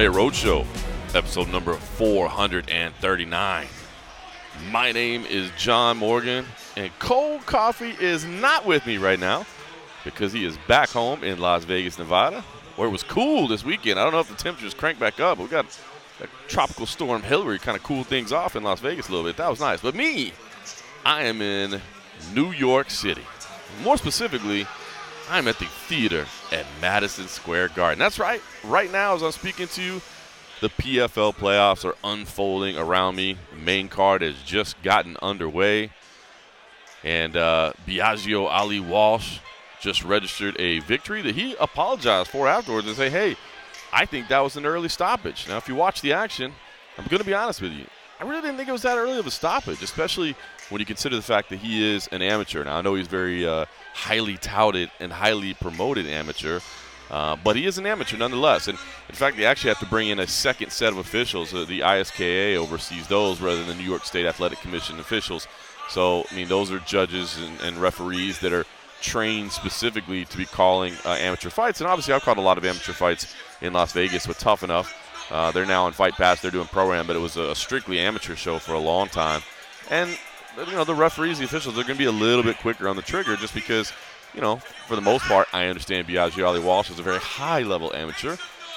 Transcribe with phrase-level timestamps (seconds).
[0.00, 3.66] MMA Roadshow, episode number 439.
[4.70, 9.44] My name is John Morgan, and Cold Coffee is not with me right now
[10.02, 12.40] because he is back home in Las Vegas, Nevada,
[12.76, 14.00] where it was cool this weekend.
[14.00, 15.66] I don't know if the temperatures cranked back up, but we got
[16.22, 19.36] a tropical storm Hilary kind of cooled things off in Las Vegas a little bit.
[19.36, 19.82] That was nice.
[19.82, 20.32] But me,
[21.04, 21.78] I am in
[22.34, 23.26] New York City.
[23.84, 24.66] More specifically,
[25.30, 28.00] I'm at the theater at Madison Square Garden.
[28.00, 28.42] That's right.
[28.64, 30.02] Right now, as I'm speaking to you,
[30.60, 33.38] the PFL playoffs are unfolding around me.
[33.56, 35.92] Main card has just gotten underway.
[37.04, 39.38] And uh, Biagio Ali Walsh
[39.80, 43.36] just registered a victory that he apologized for afterwards and say, hey,
[43.92, 45.46] I think that was an early stoppage.
[45.46, 46.52] Now, if you watch the action,
[46.98, 47.86] I'm going to be honest with you.
[48.18, 50.34] I really didn't think it was that early of a stoppage, especially
[50.70, 52.64] when you consider the fact that he is an amateur.
[52.64, 56.60] Now, I know he's very uh, highly touted and highly promoted amateur,
[57.10, 58.68] uh, but he is an amateur nonetheless.
[58.68, 61.52] And in fact, they actually have to bring in a second set of officials.
[61.52, 65.48] Uh, the ISKA oversees those rather than the New York State Athletic Commission officials.
[65.88, 68.64] So, I mean, those are judges and, and referees that are
[69.00, 71.80] trained specifically to be calling uh, amateur fights.
[71.80, 74.92] And obviously, I've called a lot of amateur fights in Las Vegas with Tuff-N-Uff.
[75.30, 76.40] Uh, they're now in Fight Pass.
[76.40, 79.42] They're doing program, but it was a strictly amateur show for a long time.
[79.90, 80.16] And
[80.66, 82.96] you know the referees, the officials, they're going to be a little bit quicker on
[82.96, 83.92] the trigger just because,
[84.34, 87.62] you know, for the most part, I understand Biagio Ali Walsh is a very high
[87.62, 88.36] level amateur.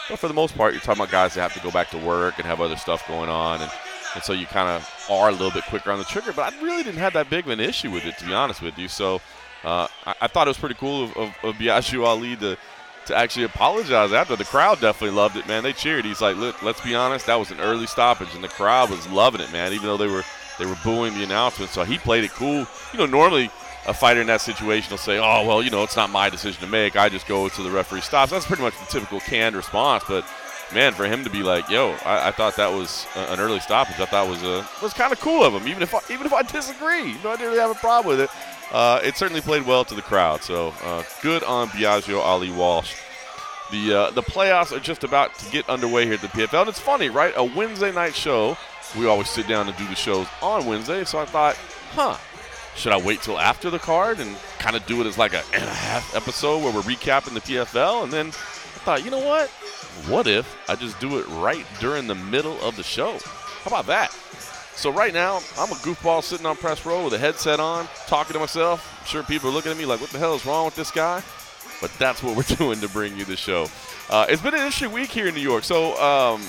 [0.09, 1.97] But for the most part, you're talking about guys that have to go back to
[1.97, 3.61] work and have other stuff going on.
[3.61, 3.71] And,
[4.15, 6.33] and so you kind of are a little bit quicker on the trigger.
[6.33, 8.61] But I really didn't have that big of an issue with it, to be honest
[8.61, 8.89] with you.
[8.89, 9.21] So
[9.63, 12.57] uh, I, I, thought it was pretty cool of, of, of to
[13.05, 14.35] to actually apologize after.
[14.35, 15.63] The crowd definitely loved it, man.
[15.63, 16.05] They cheered.
[16.05, 19.09] He's like, look, let's be honest, that was an early stoppage, and the crowd was
[19.09, 19.73] loving it, man.
[19.73, 20.23] Even though they were
[20.59, 21.71] they were booing the announcement.
[21.71, 22.67] So he played it cool.
[22.91, 23.49] You know, normally
[23.85, 26.61] a fighter in that situation will say, oh, well, you know, it's not my decision
[26.61, 26.95] to make.
[26.95, 28.31] I just go to the referee stops.
[28.31, 30.03] That's pretty much the typical canned response.
[30.07, 30.25] But,
[30.73, 34.00] man, for him to be like, yo, I, I thought that was an early stoppage.
[34.00, 36.33] I thought was a, was kind of cool of him, even if I, even if
[36.33, 37.11] I disagree.
[37.11, 38.29] You know, I didn't really have a problem with it.
[38.72, 40.44] Uh, it certainly played well to the crowd.
[40.44, 42.95] So uh, good on Biagio Ali Walsh.
[43.72, 46.61] The, uh, the playoffs are just about to get underway here at the PFL.
[46.61, 47.33] And it's funny, right?
[47.35, 48.57] A Wednesday night show–
[48.97, 51.03] we always sit down and do the shows on Wednesday.
[51.03, 51.55] So I thought,
[51.91, 52.17] huh,
[52.75, 55.43] should I wait till after the card and kind of do it as like a
[55.53, 58.03] and a half episode where we're recapping the PFL?
[58.03, 59.49] And then I thought, you know what?
[60.07, 63.17] What if I just do it right during the middle of the show?
[63.63, 64.11] How about that?
[64.75, 68.33] So right now, I'm a goofball sitting on press row with a headset on, talking
[68.33, 68.97] to myself.
[68.99, 70.89] I'm sure people are looking at me like, what the hell is wrong with this
[70.89, 71.21] guy?
[71.79, 73.67] But that's what we're doing to bring you the show.
[74.09, 75.63] Uh, it's been an interesting week here in New York.
[75.63, 76.41] So um,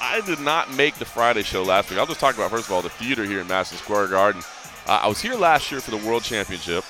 [0.00, 1.98] I did not make the Friday show last week.
[1.98, 4.42] I'll just talk about, first of all, the theater here in Madison Square Garden.
[4.86, 6.84] Uh, I was here last year for the World Championship,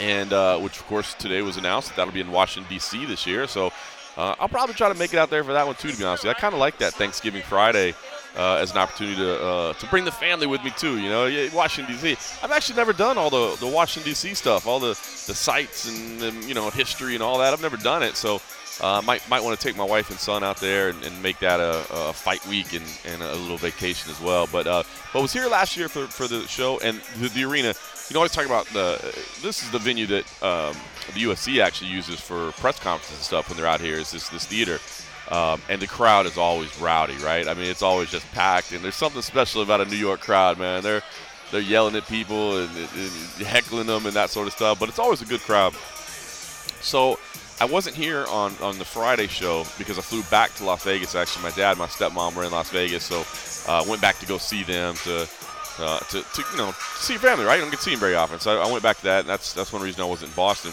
[0.00, 3.04] and uh, which, of course, today was announced that that'll be in Washington, D.C.
[3.06, 3.46] this year.
[3.46, 3.66] So
[4.16, 6.04] uh, I'll probably try to make it out there for that one, too, to be
[6.04, 6.24] honest.
[6.24, 7.94] I kind of like that Thanksgiving Friday
[8.36, 10.98] uh, as an opportunity to uh, to bring the family with me too.
[10.98, 12.16] You know, Washington D.C.
[12.42, 14.34] I've actually never done all the the Washington D.C.
[14.34, 17.52] stuff, all the the sites and, and, you know history and all that.
[17.52, 18.40] I've never done it, so
[18.80, 21.38] uh, might might want to take my wife and son out there and, and make
[21.38, 24.48] that a, a, fight week and, and a little vacation as well.
[24.50, 27.74] But uh, but was here last year for, for the show and the, the arena.
[28.08, 28.98] You know, always talk about the.
[29.42, 30.76] This is the venue that um,
[31.14, 33.96] the UFC actually uses for press conferences and stuff when they're out here.
[33.96, 34.78] Is this this theater?
[35.30, 37.48] Um, and the crowd is always rowdy, right?
[37.48, 40.58] I mean, it's always just packed, and there's something special about a New York crowd,
[40.58, 40.82] man.
[40.82, 41.02] They're
[41.50, 44.98] they're yelling at people and, and heckling them and that sort of stuff, but it's
[44.98, 45.72] always a good crowd.
[46.80, 47.18] So
[47.60, 51.14] I wasn't here on, on the Friday show because I flew back to Las Vegas.
[51.14, 53.24] Actually, my dad, my stepmom were in Las Vegas, so
[53.72, 55.28] I uh, went back to go see them to,
[55.78, 57.44] uh, to, to you know see family.
[57.44, 59.04] Right, you don't get to see them very often, so I, I went back to
[59.04, 59.20] that.
[59.20, 60.72] And that's that's one reason I wasn't in Boston.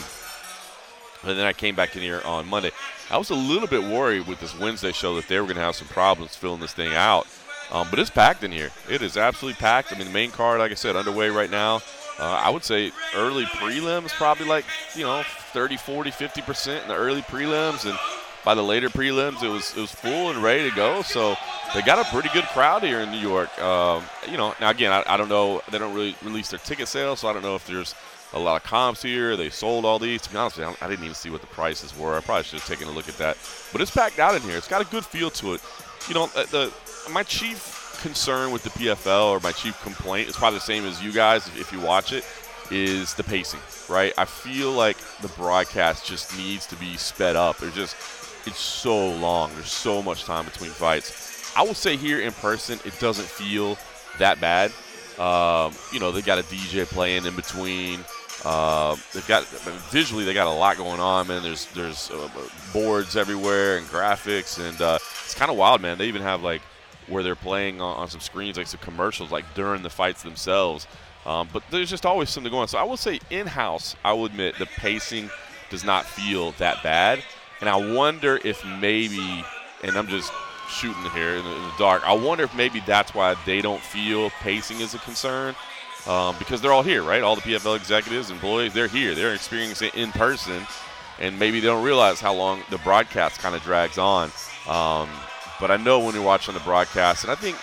[1.23, 2.71] And then I came back in here on Monday.
[3.11, 5.61] I was a little bit worried with this Wednesday show that they were going to
[5.61, 7.27] have some problems filling this thing out.
[7.71, 8.71] Um, but it's packed in here.
[8.89, 9.93] It is absolutely packed.
[9.93, 11.81] I mean, the main card, like I said, underway right now.
[12.19, 16.95] Uh, I would say early prelims, probably like, you know, 30, 40, 50% in the
[16.95, 17.85] early prelims.
[17.85, 17.97] And
[18.43, 21.01] by the later prelims, it was, it was full and ready to go.
[21.01, 21.35] So
[21.73, 23.57] they got a pretty good crowd here in New York.
[23.61, 25.61] Um, you know, now again, I, I, don't know.
[25.71, 27.95] They don't really release their ticket sales, so I don't know if there's
[28.33, 29.35] a lot of comps here.
[29.35, 30.21] They sold all these.
[30.23, 32.17] To be honest, I didn't even see what the prices were.
[32.17, 33.37] I probably should have taken a look at that.
[33.71, 34.57] But it's packed out in here.
[34.57, 35.61] It's got a good feel to it.
[36.07, 36.73] You know, the
[37.11, 41.03] my chief concern with the PFL or my chief complaint is probably the same as
[41.03, 42.25] you guys if you watch it
[42.71, 43.59] is the pacing,
[43.89, 44.13] right?
[44.17, 47.57] I feel like the broadcast just needs to be sped up.
[47.57, 47.95] There's just
[48.47, 49.53] it's so long.
[49.53, 51.53] There's so much time between fights.
[51.55, 53.77] I will say here in person, it doesn't feel
[54.17, 54.71] that bad.
[55.19, 58.03] Um, you know, they got a DJ playing in between.
[58.43, 59.45] Uh, they've got
[59.91, 61.43] visually they got a lot going on, man.
[61.43, 62.29] There's there's uh,
[62.73, 65.97] boards everywhere and graphics, and uh, it's kind of wild, man.
[65.97, 66.61] They even have like
[67.07, 70.87] where they're playing on, on, some screens, like some commercials, like during the fights themselves.
[71.25, 72.67] Um, but there's just always something going on.
[72.67, 75.29] So I will say, in house, I will admit the pacing
[75.69, 77.23] does not feel that bad,
[77.59, 79.45] and I wonder if maybe,
[79.83, 80.31] and I'm just
[80.67, 82.07] shooting here in the, in the dark.
[82.07, 85.55] I wonder if maybe that's why they don't feel pacing is a concern
[86.07, 87.21] um, because they're all here, right?
[87.21, 89.13] All the PFL executives, employees, they're here.
[89.13, 90.65] They're experiencing it in person,
[91.19, 94.31] and maybe they don't realize how long the broadcast kind of drags on.
[94.67, 95.09] Um,
[95.59, 97.57] but I know when you're watching the broadcast, and I think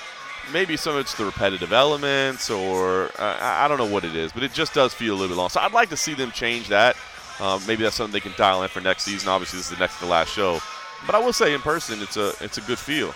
[0.53, 4.33] maybe some of it's the repetitive elements, or uh, I don't know what it is,
[4.33, 5.49] but it just does feel a little bit long.
[5.49, 6.97] So I'd like to see them change that.
[7.41, 9.29] Um, maybe that's something they can dial in for next season.
[9.29, 10.61] Obviously, this is the next to the last show,
[11.06, 13.15] but I will say in person, it's a it's a good feel.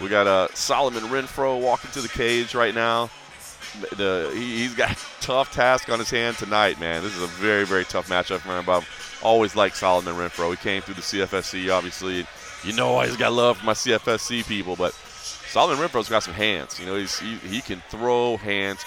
[0.00, 3.10] We got uh, Solomon Renfro walking to the cage right now
[3.96, 7.02] the he, has got a tough task on his hand tonight, man.
[7.02, 8.68] This is a very, very tough matchup him.
[8.68, 10.50] I've always liked Solomon Renfro.
[10.50, 12.26] He came through the CFFC, obviously.
[12.62, 14.96] You know I just got love for my CFFC people, but
[15.54, 16.80] Solomon Renfro's got some hands.
[16.80, 18.84] You know, he's, he, he can throw hands.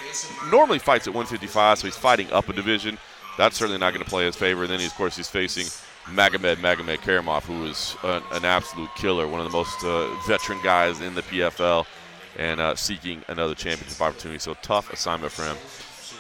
[0.52, 2.98] Normally fights at 155, so he's fighting up a division.
[3.38, 4.64] That's certainly not going to play his favor.
[4.64, 5.68] And then, he, of course, he's facing
[6.14, 11.00] Magomed Magomedkerimov, who is an, an, absolute killer, one of the most uh, veteran guys
[11.00, 11.86] in the PFL
[12.38, 14.40] and uh, seeking another championship opportunity.
[14.40, 15.56] So tough assignment for him.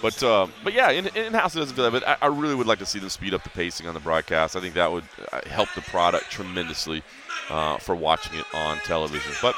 [0.01, 1.99] But uh, but yeah, in, in house it doesn't feel that.
[1.99, 3.99] But I, I, really would like to see them speed up the pacing on the
[3.99, 4.55] broadcast.
[4.55, 5.03] I think that would
[5.33, 7.03] uh, help the product tremendously
[7.49, 9.33] uh, for watching it on television.
[9.41, 9.53] But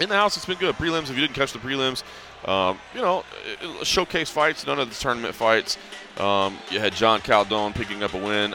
[0.00, 0.74] in the house, it's been good.
[0.76, 1.04] Prelims.
[1.04, 2.02] If you didn't catch the prelims,
[2.48, 3.24] um, you know,
[3.82, 5.78] showcase fights, none of the tournament fights.
[6.18, 8.54] Um, you had John Caldon picking up a win.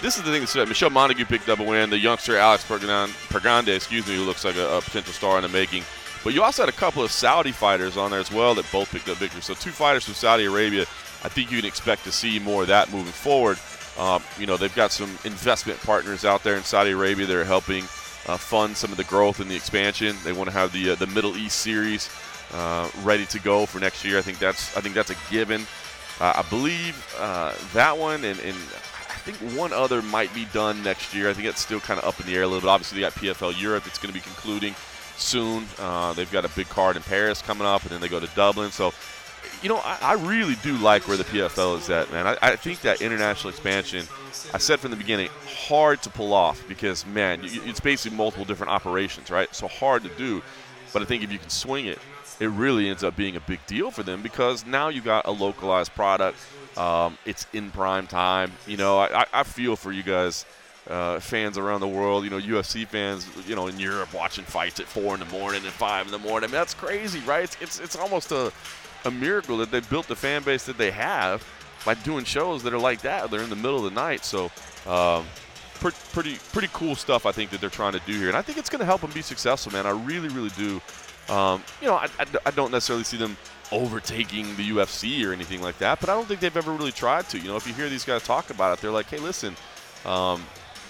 [0.00, 1.90] This is the thing that Michelle Montague picked up a win.
[1.90, 5.48] The youngster Alex Pergande, excuse me, who looks like a, a potential star in the
[5.48, 5.82] making.
[6.22, 8.90] But you also had a couple of Saudi fighters on there as well that both
[8.92, 9.44] picked up victories.
[9.46, 10.82] So two fighters from Saudi Arabia.
[11.24, 13.58] I think you can expect to see more of that moving forward.
[13.98, 17.44] Um, you know, they've got some investment partners out there in Saudi Arabia that are
[17.44, 17.84] helping
[18.26, 20.16] uh, fund some of the growth and the expansion.
[20.24, 22.08] They want to have the uh, the Middle East series
[22.52, 24.18] uh, ready to go for next year.
[24.18, 25.66] I think that's I think that's a given.
[26.20, 30.82] Uh, I believe uh, that one and, and I think one other might be done
[30.82, 31.30] next year.
[31.30, 32.68] I think it's still kind of up in the air a little bit.
[32.68, 34.74] Obviously, they got PFL Europe that's going to be concluding
[35.16, 35.66] soon.
[35.78, 38.26] Uh, they've got a big card in Paris coming up, and then they go to
[38.34, 38.72] Dublin.
[38.72, 38.92] So,
[39.62, 42.26] you know, I, I really do like where the PFL is at, man.
[42.26, 44.06] I, I, think that international expansion,
[44.52, 48.72] I said from the beginning, hard to pull off because, man, it's basically multiple different
[48.72, 49.54] operations, right?
[49.54, 50.42] So hard to do.
[50.92, 51.98] But I think if you can swing it,
[52.40, 55.30] it really ends up being a big deal for them because now you got a
[55.30, 56.38] localized product.
[56.76, 58.52] Um, it's in prime time.
[58.66, 60.44] You know, I, I feel for you guys
[60.88, 64.80] uh, fans around the world, you know, UFC fans, you know, in Europe watching fights
[64.80, 66.48] at four in the morning and five in the morning.
[66.48, 67.44] I mean, that's crazy, right?
[67.44, 68.52] It's it's, it's almost a,
[69.04, 71.44] a miracle that they built the fan base that they have
[71.84, 73.30] by doing shows that are like that.
[73.30, 74.50] They're in the middle of the night, so
[74.86, 75.26] um,
[75.74, 77.26] pretty pretty pretty cool stuff.
[77.26, 79.00] I think that they're trying to do here, and I think it's going to help
[79.00, 79.86] them be successful, man.
[79.86, 80.80] I really really do.
[81.32, 83.36] Um, you know, I, I, I don't necessarily see them
[83.70, 87.28] overtaking the UFC or anything like that, but I don't think they've ever really tried
[87.30, 87.38] to.
[87.38, 89.56] You know, if you hear these guys talk about it, they're like, hey, listen.
[90.04, 90.44] Um,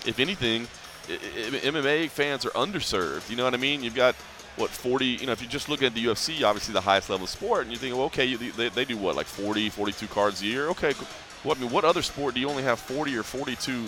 [0.06, 0.66] if anything,
[1.06, 3.28] MMA fans are underserved.
[3.30, 3.82] You know what I mean?
[3.82, 4.16] You've got
[4.56, 7.24] what 40 you know if you just look at the ufc obviously the highest level
[7.24, 10.43] of sport and you think well okay they, they do what like 40 42 cards
[10.43, 10.69] a year?
[10.69, 10.93] Okay
[11.43, 13.86] what I mean, what other sport do you only have 40 or 42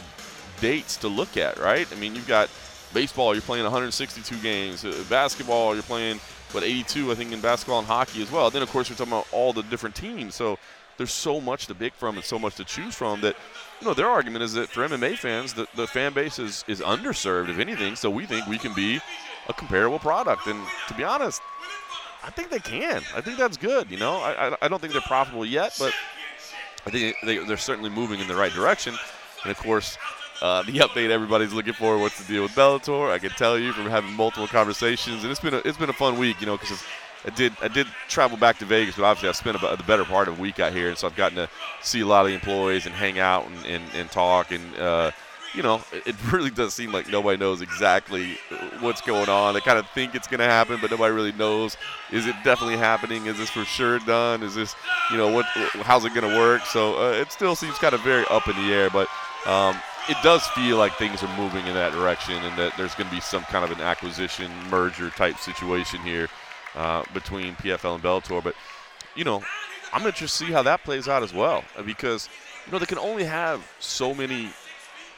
[0.60, 1.86] dates to look at right?
[1.90, 2.48] I mean you've got
[2.92, 4.84] baseball you're playing 162 games.
[4.84, 6.18] Uh, basketball you're playing
[6.52, 8.50] what 82 i think in basketball and hockey as well.
[8.50, 10.34] Then of course we're talking about all the different teams.
[10.34, 10.58] So
[10.96, 13.36] there's so much to pick from and so much to choose from that
[13.80, 16.80] you know, their argument is that for MMA fans, the, the fan base is, is
[16.80, 17.96] underserved, if anything.
[17.96, 19.00] So we think we can be
[19.48, 20.46] a comparable product.
[20.46, 21.42] And to be honest,
[22.22, 23.02] I think they can.
[23.14, 23.90] I think that's good.
[23.90, 25.92] You know, I, I, don't think they're profitable yet, but
[26.86, 28.94] I think they, they're certainly moving in the right direction.
[29.42, 29.98] And of course,
[30.40, 33.10] uh, the update everybody's looking for, what's the deal with Bellator?
[33.10, 35.94] I can tell you from having multiple conversations, and it's been a, it's been a
[35.94, 36.82] fun week, you know, because
[37.26, 40.04] I did I did travel back to Vegas, but obviously I spent about the better
[40.04, 41.48] part of a week out here, and so I've gotten to
[41.82, 44.50] see a lot of the employees and hang out and, and, and talk.
[44.50, 45.10] And uh,
[45.54, 48.36] you know, it really does seem like nobody knows exactly
[48.80, 49.54] what's going on.
[49.54, 51.76] They kind of think it's going to happen, but nobody really knows.
[52.10, 53.26] Is it definitely happening?
[53.26, 54.42] Is this for sure done?
[54.42, 54.74] Is this
[55.10, 55.46] you know what?
[55.82, 56.66] How's it going to work?
[56.66, 59.08] So uh, it still seems kind of very up in the air, but.
[59.46, 59.76] Um,
[60.08, 63.14] it does feel like things are moving in that direction and that there's going to
[63.14, 66.28] be some kind of an acquisition merger type situation here
[66.74, 68.44] uh, between PFL and Bellator.
[68.44, 68.54] But,
[69.14, 69.42] you know,
[69.92, 72.28] I'm interested to just see how that plays out as well because,
[72.66, 74.50] you know, they can only have so many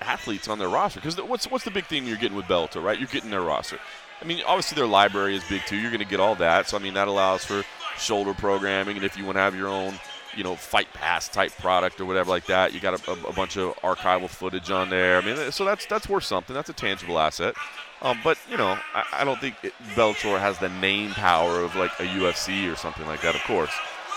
[0.00, 1.00] athletes on their roster.
[1.00, 2.98] Because what's, what's the big thing you're getting with Bellator, right?
[2.98, 3.78] You're getting their roster.
[4.20, 5.76] I mean, obviously their library is big too.
[5.76, 6.68] You're going to get all that.
[6.68, 7.62] So, I mean, that allows for
[7.98, 8.96] shoulder programming.
[8.96, 9.94] And if you want to have your own
[10.36, 12.74] you know, fight pass type product or whatever like that.
[12.74, 15.16] You got a, a, a bunch of archival footage on there.
[15.16, 16.54] I mean, so that's that's worth something.
[16.54, 17.54] That's a tangible asset.
[18.02, 21.74] Um, but you know, I, I don't think it, Bellator has the name power of
[21.74, 23.34] like a UFC or something like that.
[23.34, 23.72] Of course.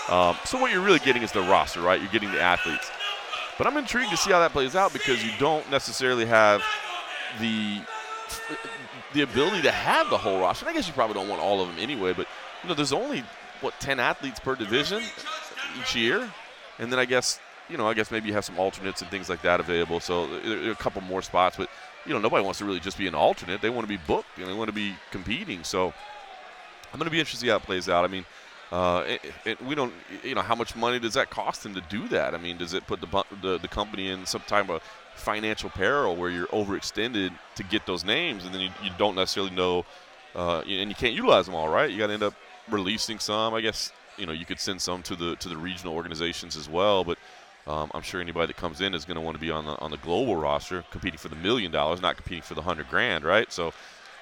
[0.08, 2.00] Um, so what you're really getting is the roster, right?
[2.00, 2.90] You're getting the athletes.
[3.60, 6.64] But I'm intrigued to see how that plays out because you don't necessarily have
[7.40, 7.82] the
[9.12, 10.66] the ability to have the whole roster.
[10.66, 12.14] I guess you probably don't want all of them anyway.
[12.14, 12.26] But
[12.62, 13.22] you know, there's only
[13.60, 15.02] what 10 athletes per division
[15.78, 16.26] each year,
[16.78, 17.38] and then I guess
[17.68, 20.00] you know, I guess maybe you have some alternates and things like that available.
[20.00, 20.24] So
[20.70, 21.68] a couple more spots, but
[22.06, 23.60] you know, nobody wants to really just be an alternate.
[23.60, 25.64] They want to be booked and they want to be competing.
[25.64, 25.92] So
[26.94, 28.06] I'm going to be interested to see how it plays out.
[28.06, 28.24] I mean,
[28.72, 31.80] uh, it, it, we don't, you know, how much money does that cost them to
[31.82, 32.34] do that?
[32.34, 34.82] I mean, does it put the, the, the company in some type of
[35.16, 39.54] financial peril where you're overextended to get those names and then you, you don't necessarily
[39.54, 39.84] know,
[40.36, 41.90] uh, and you can't utilize them all, right?
[41.90, 42.34] You got to end up
[42.68, 43.54] releasing some.
[43.54, 46.68] I guess you know you could send some to the to the regional organizations as
[46.68, 47.18] well, but
[47.66, 49.78] um, I'm sure anybody that comes in is going to want to be on the
[49.80, 53.24] on the global roster, competing for the million dollars, not competing for the hundred grand,
[53.24, 53.52] right?
[53.52, 53.68] So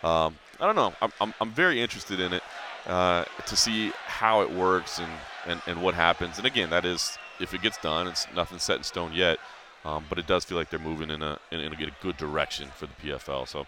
[0.03, 0.95] um, I don't know.
[1.03, 2.43] I'm, I'm, I'm very interested in it
[2.89, 5.11] uh, to see how it works and,
[5.47, 6.39] and, and what happens.
[6.39, 9.39] And again, that is if it gets done, it's nothing set in stone yet.
[9.85, 12.69] Um, but it does feel like they're moving in a in, in a good direction
[12.75, 13.47] for the PFL.
[13.47, 13.67] So,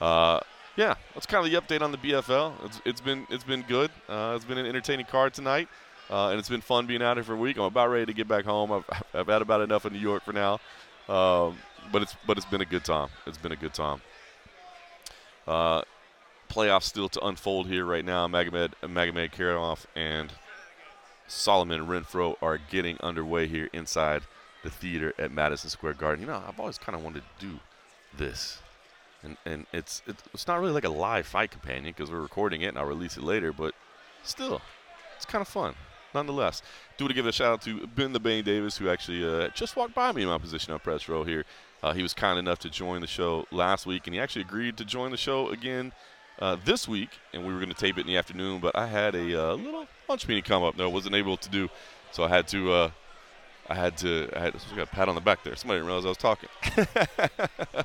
[0.00, 0.40] uh,
[0.76, 2.64] yeah, that's kind of the update on the PFL.
[2.64, 3.90] It's, it's been it's been good.
[4.08, 5.68] Uh, it's been an entertaining card tonight.
[6.10, 7.58] Uh, and it's been fun being out here for a week.
[7.58, 8.72] I'm about ready to get back home.
[8.72, 8.84] I've,
[9.14, 10.54] I've had about enough of New York for now,
[11.08, 11.58] um,
[11.92, 13.08] but it's but it's been a good time.
[13.26, 14.00] It's been a good time.
[16.48, 18.26] Playoffs still to unfold here right now.
[18.26, 20.32] Magomed Magomed Ankalaev and
[21.26, 24.22] Solomon Renfro are getting underway here inside
[24.64, 26.20] the theater at Madison Square Garden.
[26.22, 27.60] You know, I've always kind of wanted to do
[28.16, 28.60] this.
[29.22, 32.68] And, and it's it's not really like a live fight companion because we're recording it
[32.68, 33.74] and I'll release it later, but
[34.22, 34.62] still,
[35.16, 35.74] it's kind of fun
[36.14, 36.62] nonetheless.
[36.96, 39.48] Do want to give a shout out to Ben the Bane Davis, who actually uh,
[39.48, 41.44] just walked by me in my position on press row here.
[41.82, 44.76] Uh, he was kind enough to join the show last week, and he actually agreed
[44.76, 45.92] to join the show again
[46.40, 47.10] uh, this week.
[47.32, 49.54] And we were going to tape it in the afternoon, but I had a uh,
[49.54, 50.76] little lunch meeting come up.
[50.76, 51.68] No, wasn't able to do,
[52.12, 52.72] so I had to.
[52.72, 52.90] Uh,
[53.68, 54.28] I had to.
[54.34, 55.54] I had to, got a pat on the back there.
[55.56, 56.48] Somebody didn't realize I was talking.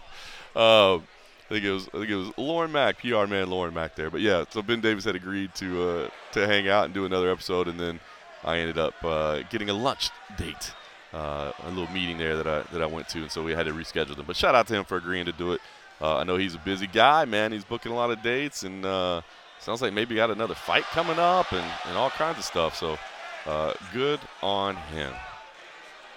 [0.56, 3.96] uh, I think it was I think it was Lauren Mack, PR man Lauren Mack
[3.96, 4.10] there.
[4.10, 7.30] But yeah, so Ben Davis had agreed to uh, to hang out and do another
[7.30, 8.00] episode, and then
[8.44, 10.72] I ended up uh, getting a lunch date,
[11.12, 13.74] a little meeting there that I that I went to, and so we had to
[13.74, 14.26] reschedule them.
[14.26, 15.62] But shout out to him for agreeing to do it.
[16.02, 17.52] Uh, I know he's a busy guy, man.
[17.52, 19.22] He's booking a lot of dates, and uh,
[19.60, 22.76] sounds like maybe got another fight coming up, and, and all kinds of stuff.
[22.76, 22.98] So
[23.46, 25.14] uh, good on him.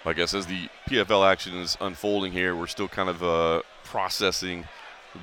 [0.05, 4.65] I guess as the PFL action is unfolding here, we're still kind of uh, processing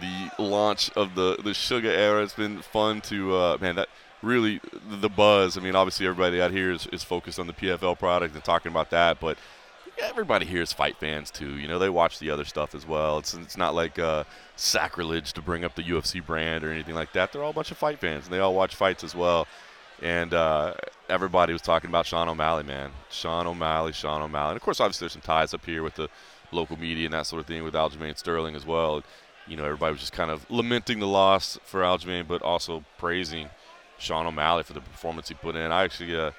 [0.01, 2.23] the launch of the the Suga era.
[2.23, 3.89] It's been fun to uh, man that
[4.23, 5.57] really the buzz.
[5.57, 8.71] I mean, obviously everybody out here is, is focused on the PFL product and talking
[8.71, 9.39] about that, but
[9.99, 11.57] everybody here is fight fans too.
[11.59, 13.19] You know, they watch the other stuff as well.
[13.19, 14.25] It's it's not like uh,
[14.57, 17.33] sacrilege to bring up the UFC brand or anything like that.
[17.33, 19.47] They're all a bunch of fight fans, and they all watch fights as well.
[20.03, 20.75] And uh,
[21.09, 22.91] everybody was talking about Sean O'Malley, man.
[23.11, 24.51] Sean O'Malley, Sean O'Malley.
[24.51, 26.09] And of course, obviously, there's some ties up here with the
[26.51, 29.03] local media and that sort of thing with Aljamain Sterling as well.
[29.47, 33.51] You know, everybody was just kind of lamenting the loss for Aljamain, but also praising–
[33.99, 35.73] Sean O'Malley for the performance he put in.
[35.73, 36.33] I actually, uh,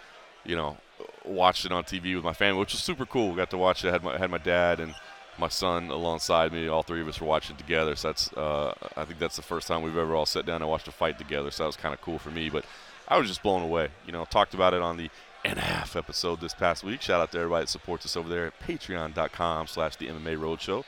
[0.43, 0.77] you know,
[1.27, 3.35] watched it on TV with my family, which was super cool.
[3.35, 3.89] Got to watch it.
[3.89, 4.95] I had my had my dad and
[5.37, 6.67] my son alongside me.
[6.67, 7.95] All three of us were watching together.
[7.95, 10.69] So that's uh, I think that's the first time we've ever all sat down and
[10.69, 11.51] watched a fight together.
[11.51, 12.49] So that was kind of cool for me.
[12.49, 12.65] But
[13.07, 13.89] I was just blown away.
[14.05, 15.09] You know, talked about it on the
[15.45, 17.01] and a half episode this past week.
[17.01, 20.83] Shout out to everybody that supports us over there at patreon.com slash the MMA Roadshow.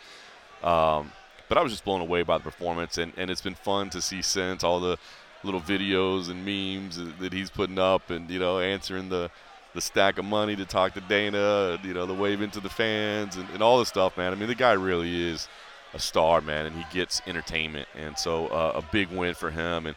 [0.68, 1.12] Um,
[1.48, 4.02] but I was just blown away by the performance, and, and it's been fun to
[4.02, 4.98] see since all the
[5.44, 9.30] little videos and memes that he's putting up, and you know, answering the
[9.74, 13.36] the stack of money to talk to Dana, you know, the wave into the fans,
[13.36, 14.32] and, and all this stuff, man.
[14.32, 15.48] I mean, the guy really is
[15.94, 19.88] a star, man, and he gets entertainment, and so uh, a big win for him.
[19.88, 19.96] And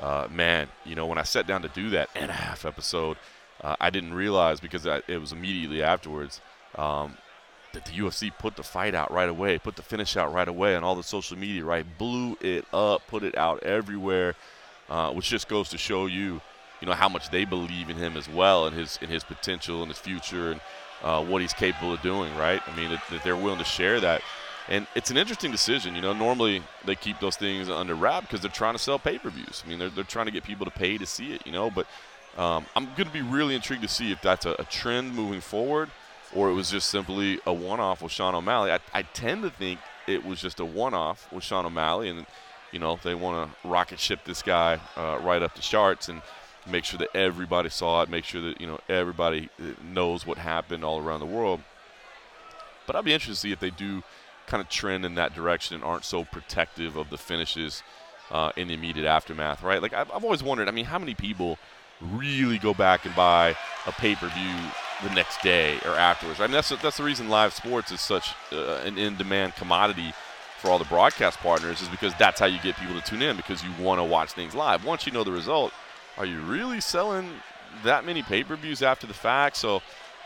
[0.00, 3.16] uh, man, you know, when I sat down to do that and a half episode,
[3.62, 6.40] uh, I didn't realize because I, it was immediately afterwards.
[6.76, 7.16] Um,
[7.72, 10.76] that the UFC put the fight out right away, put the finish out right away
[10.76, 11.86] on all the social media, right?
[11.96, 14.34] Blew it up, put it out everywhere
[14.92, 16.40] uh, which just goes to show you,
[16.82, 19.82] you know, how much they believe in him as well and his in his potential
[19.82, 20.60] and his future and
[21.02, 22.36] uh, what he's capable of doing.
[22.36, 22.60] Right?
[22.66, 24.20] I mean, that they're willing to share that.
[24.68, 25.94] And it's an interesting decision.
[25.94, 29.62] You know, normally they keep those things under wrap because they're trying to sell pay-per-views.
[29.64, 31.46] I mean, they're, they're trying to get people to pay to see it.
[31.46, 31.86] You know, but
[32.36, 35.40] um, I'm going to be really intrigued to see if that's a, a, trend moving
[35.40, 35.90] forward,
[36.34, 38.72] or it was just simply a one-off with Sean O'Malley.
[38.72, 42.26] I, I tend to think it was just a one-off with Sean O'Malley, and
[42.72, 46.08] you know, they want to rocket ship this guy uh, right up the charts.
[46.08, 46.22] And
[46.66, 50.38] make sure that everybody saw it, make sure that you know everybody uh, knows what
[50.38, 51.60] happened all around the world.
[52.86, 54.02] But I'd be interested to see if they do
[54.46, 57.82] kind of trend in that direction and aren't so protective of the finishes
[58.30, 59.80] uh, in the immediate aftermath, right?
[59.80, 60.68] Like I've, I've always wondered.
[60.68, 61.58] I mean, how many people
[62.00, 64.56] really go back and buy a pay-per-view
[65.08, 66.40] the next day or afterwards?
[66.40, 70.12] I mean, that's that's the reason live sports is such uh, an in-demand commodity
[70.58, 73.36] for all the broadcast partners is because that's how you get people to tune in
[73.36, 74.84] because you want to watch things live.
[74.84, 75.72] Once you know the result,
[76.18, 77.28] are you really selling
[77.84, 79.56] that many pay-per-views after the fact?
[79.56, 79.82] So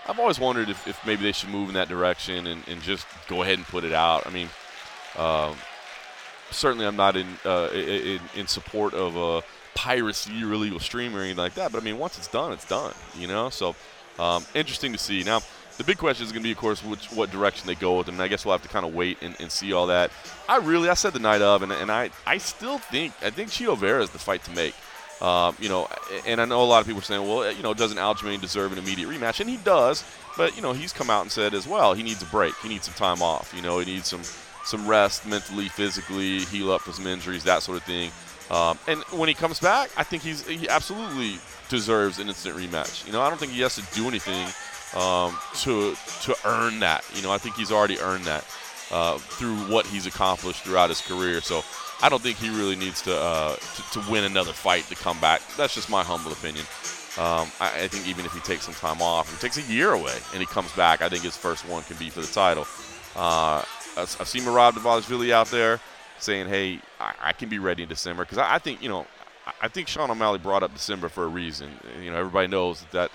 [0.08, 3.06] I've always wondered if, if maybe they should move in that direction and, and just
[3.28, 4.26] go ahead and put it out.
[4.26, 4.48] I mean,
[5.16, 5.54] uh,
[6.50, 9.42] certainly I'm not in, uh, in, in support of a
[9.74, 11.72] piracy or illegal streaming or anything like that.
[11.72, 12.94] But I mean, once it's done, it's done.
[13.16, 13.74] You know, so
[14.18, 15.22] um, interesting to see.
[15.22, 15.40] Now,
[15.76, 18.06] the big question is going to be, of course, which, what direction they go with
[18.06, 18.14] them.
[18.14, 20.10] And I guess we'll have to kind of wait and, and, see all that.
[20.48, 23.50] I really, I said the night of, and, and I, I still think, I think
[23.50, 24.74] Chito Vera is the fight to make.
[25.20, 25.88] Um, you know,
[26.26, 28.72] and I know a lot of people are saying, well, you know, doesn't Aljamain deserve
[28.72, 29.40] an immediate rematch?
[29.40, 30.04] And he does,
[30.36, 32.54] but you know, he's come out and said as well he needs a break.
[32.56, 33.52] He needs some time off.
[33.54, 34.22] You know, he needs some
[34.64, 38.10] some rest mentally, physically, heal up from some injuries, that sort of thing.
[38.50, 43.06] Um, and when he comes back, I think he's he absolutely deserves an instant rematch.
[43.06, 44.46] You know, I don't think he has to do anything
[44.94, 47.04] um, to to earn that.
[47.14, 48.44] You know, I think he's already earned that
[48.90, 51.40] uh, through what he's accomplished throughout his career.
[51.40, 51.62] So
[52.02, 55.20] I don't think he really needs to, uh, to, to win another fight to come
[55.20, 55.42] back.
[55.56, 56.64] That's just my humble opinion.
[57.18, 59.92] Um, I, I, think even if he takes some time off, he takes a year
[59.92, 62.66] away and he comes back, I think his first one can be for the title.
[63.16, 63.64] Uh,
[63.96, 65.80] I've seen Merab Dvalishvili out there
[66.18, 69.06] saying, "Hey, I, I can be ready in December," because I, I, think you know,
[69.62, 71.70] I think Sean O'Malley brought up December for a reason.
[72.02, 73.10] You know, everybody knows that that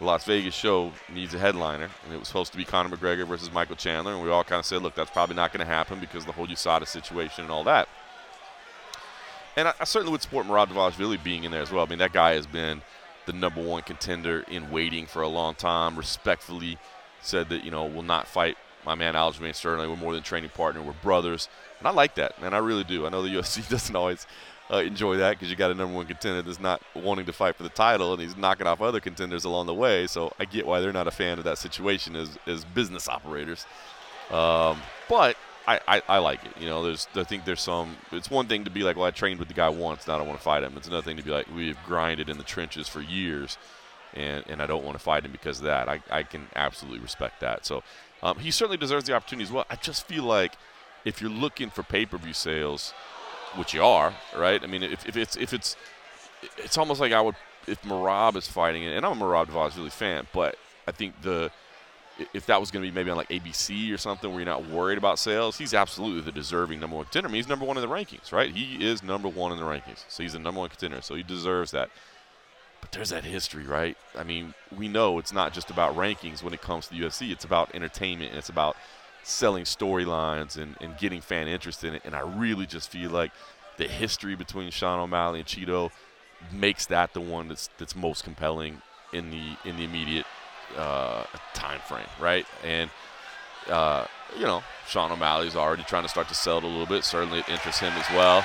[0.00, 3.52] Las Vegas show needs a headliner, and it was supposed to be Conor McGregor versus
[3.52, 5.98] Michael Chandler, and we all kind of said, "Look, that's probably not going to happen
[5.98, 7.88] because the whole USADA situation and all that."
[9.56, 11.84] And I, I certainly would support Merab Dvalishvili being in there as well.
[11.84, 12.80] I mean, that guy has been
[13.26, 15.96] the number one contender in waiting for a long time.
[15.96, 16.78] Respectfully
[17.20, 19.90] said that, you know, will not fight my man Aljamain Sterling.
[19.90, 20.80] We're more than training partner.
[20.80, 21.48] We're brothers.
[21.78, 22.54] And I like that, man.
[22.54, 23.04] I really do.
[23.04, 24.26] I know the UFC doesn't always
[24.70, 27.56] uh, enjoy that because you got a number one contender that's not wanting to fight
[27.56, 30.06] for the title and he's knocking off other contenders along the way.
[30.06, 33.66] So I get why they're not a fan of that situation as, as business operators.
[34.30, 36.52] Um, but I, I, I, like it.
[36.60, 37.96] You know, there's I think there's some.
[38.12, 40.18] It's one thing to be like, well, I trained with the guy once, now I
[40.18, 40.74] don't want to fight him.
[40.76, 43.58] It's another thing to be like, we've grinded in the trenches for years,
[44.14, 45.88] and and I don't want to fight him because of that.
[45.88, 47.66] I, I can absolutely respect that.
[47.66, 47.82] So
[48.22, 49.66] um, he certainly deserves the opportunity as well.
[49.70, 50.54] I just feel like
[51.04, 52.92] if you're looking for pay-per-view sales,
[53.56, 54.62] which you are, right?
[54.62, 55.76] I mean, if, if it's if it's
[56.56, 59.90] it's almost like I would if Merab is fighting it, and I'm a Merab really
[59.90, 60.56] fan, but
[60.86, 61.50] I think the
[62.34, 64.68] if that was going to be maybe on like ABC or something where you're not
[64.68, 67.28] worried about sales, he's absolutely the deserving number one contender.
[67.28, 68.50] I mean, he's number one in the rankings, right?
[68.50, 70.04] He is number one in the rankings.
[70.08, 71.00] So he's the number one contender.
[71.00, 71.90] So he deserves that.
[72.80, 73.96] But there's that history, right?
[74.16, 77.30] I mean, we know it's not just about rankings when it comes to the UFC.
[77.30, 78.76] It's about entertainment and it's about
[79.28, 82.02] selling storylines and, and getting fan interest in it.
[82.04, 83.30] And I really just feel like
[83.76, 85.90] the history between Sean O'Malley and Chito
[86.52, 88.80] makes that the one that's that's most compelling
[89.12, 90.26] in the in the immediate
[90.76, 92.46] uh, time frame, right?
[92.64, 92.90] And
[93.68, 97.04] uh, you know, Sean O'Malley's already trying to start to sell it a little bit.
[97.04, 98.44] Certainly, it interests him as well.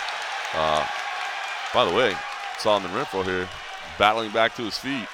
[0.54, 0.86] Uh,
[1.74, 2.14] by the way,
[2.60, 3.48] Solomon Renfro here,
[3.98, 5.08] battling back to his feet.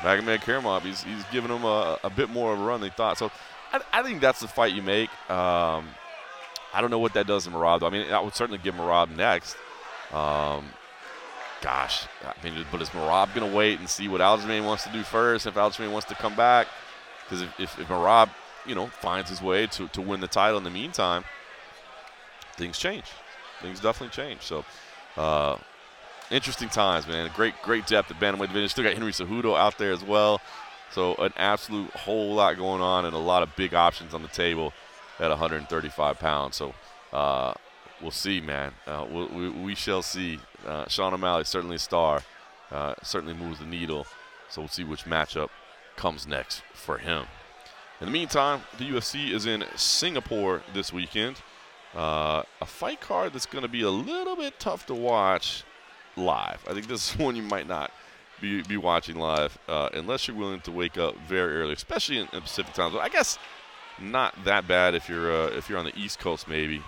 [0.00, 3.18] Magomedkerimov, he's, he's giving him a, a, bit more of a run than he thought.
[3.18, 3.30] So
[3.72, 5.10] I, I think that's the fight you make.
[5.30, 5.88] Um,
[6.72, 7.82] I don't know what that does to Merab.
[7.82, 9.56] I mean, I would certainly give Merab next.
[10.12, 10.66] Um,
[11.60, 14.92] gosh, I mean, but is Merab going to wait and see what Aljamain wants to
[14.92, 15.46] do first?
[15.46, 16.68] If Aljamain wants to come back,
[17.24, 18.30] because if, if, if Merab,
[18.66, 21.24] you know, finds his way to, to win the title in the meantime,
[22.56, 23.06] things change.
[23.60, 24.42] Things definitely change.
[24.42, 24.64] So,
[25.16, 25.56] uh,
[26.30, 27.30] interesting times, man.
[27.34, 28.68] Great, great depth at bantamweight division.
[28.68, 30.40] Still got Henry Cejudo out there as well.
[30.92, 34.28] So an absolute whole lot going on and a lot of big options on the
[34.28, 34.72] table
[35.18, 36.56] at 135 pounds.
[36.56, 36.74] So
[37.12, 37.54] uh,
[38.00, 38.72] we'll see, man.
[38.86, 40.38] Uh, we, we, we, shall see.
[40.66, 42.22] Uh, Sean O'Malley certainly a star.
[42.72, 44.06] Uh, certainly moves the needle.
[44.48, 45.48] So we'll see which matchup
[45.96, 47.26] comes next for him.
[48.00, 51.42] In the meantime, the UFC is in Singapore this weekend.
[51.94, 55.64] Uh, a fight card that's going to be a little bit tough to watch
[56.16, 56.64] live.
[56.68, 57.92] I think this is one you might not
[58.40, 62.28] be, be watching live uh, unless you're willing to wake up very early, especially in,
[62.32, 62.92] in Pacific time.
[62.92, 63.38] But I guess
[64.00, 66.82] not that bad if you're uh, if you're on the East Coast maybe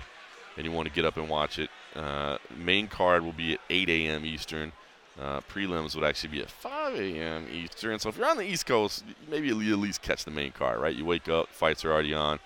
[0.57, 1.71] and you want to get up and watch it.
[1.95, 4.25] Uh, main card will be at 8 a.m.
[4.25, 4.73] Eastern.
[5.21, 7.47] Uh, prelims would actually be at 5 a.m.
[7.53, 7.99] Eastern.
[7.99, 10.95] So if you're on the East Coast, maybe at least catch the main card, right?
[10.95, 12.39] You wake up, fights are already on.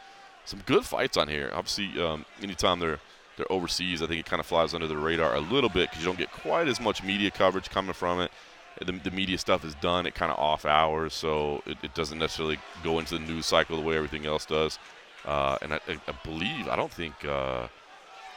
[0.45, 1.51] Some good fights on here.
[1.53, 3.01] Obviously, um, anytime they're
[3.37, 6.01] they're overseas, I think it kind of flies under the radar a little bit because
[6.01, 8.31] you don't get quite as much media coverage coming from it.
[8.85, 12.19] The, the media stuff is done at kind of off hours, so it, it, doesn't
[12.19, 14.79] necessarily go into the news cycle the way everything else does.
[15.25, 17.69] Uh, and I, I, believe, I don't think, uh,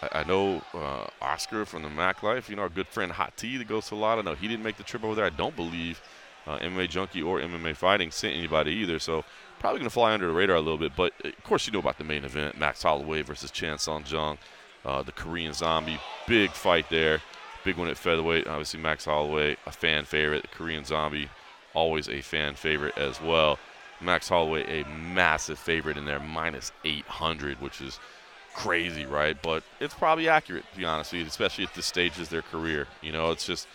[0.02, 3.36] I, I, know uh, Oscar from the Mac Life, you know, our good friend Hot
[3.36, 4.18] T that goes to a lot.
[4.18, 5.26] I know he didn't make the trip over there.
[5.26, 6.02] I don't believe
[6.48, 9.24] uh, MMA Junkie or MMA Fighting sent anybody either, so
[9.60, 10.94] probably going to fly under the radar a little bit.
[10.96, 14.38] But of course, you know about the main event Max Holloway versus Chan Sung Jung,
[14.86, 16.00] uh, the Korean Zombie.
[16.28, 17.22] Big fight there.
[17.64, 18.48] Big one at featherweight.
[18.48, 20.50] Obviously, Max Holloway, a fan favorite.
[20.52, 21.30] Korean Zombie,
[21.74, 23.60] always a fan favorite as well.
[24.02, 28.00] Max Holloway, a massive favorite in there, minus 800, which is
[28.56, 29.40] crazy, right?
[29.42, 32.42] But it's probably accurate, to be honest with you, especially at this stage of their
[32.42, 32.88] career.
[33.02, 33.68] You know, it's just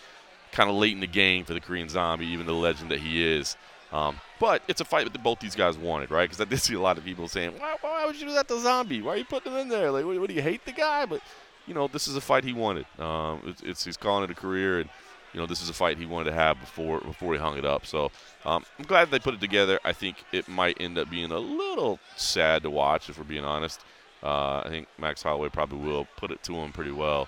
[0.51, 3.23] kind of late in the game for the Korean Zombie, even the legend that he
[3.23, 3.55] is.
[3.91, 6.27] Um, but it's a fight that both these guys wanted, right?
[6.27, 8.47] Because I did see a lot of people saying, why, why, would you do that
[8.47, 9.01] to Zombie?
[9.01, 9.91] Why are you putting him in there?
[9.91, 11.05] Like, what, what do you hate the guy?
[11.05, 11.21] But
[11.67, 12.85] you know, this is a fight he wanted.
[12.99, 14.89] Um, it's, it's, he's calling it a career, and
[15.33, 17.65] you know, this is a fight he wanted to have before before he hung it
[17.65, 17.85] up.
[17.85, 18.11] So
[18.45, 19.79] um, I'm glad they put it together.
[19.83, 23.43] I think it might end up being a little sad to watch, if we're being
[23.43, 23.81] honest.
[24.23, 27.27] Uh, I think Max Holloway probably will put it to him pretty well.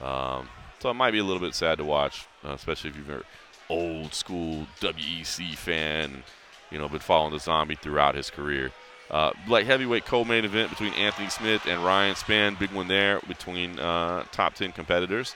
[0.00, 0.48] Um,
[0.78, 3.24] so it might be a little bit sad to watch, uh, especially if you're an
[3.68, 6.22] old school WEC fan,
[6.70, 8.70] you know, been following the zombie throughout his career.
[9.10, 12.58] Uh, heavyweight co-main event between Anthony Smith and Ryan Spann.
[12.58, 15.34] Big one there between uh, top 10 competitors.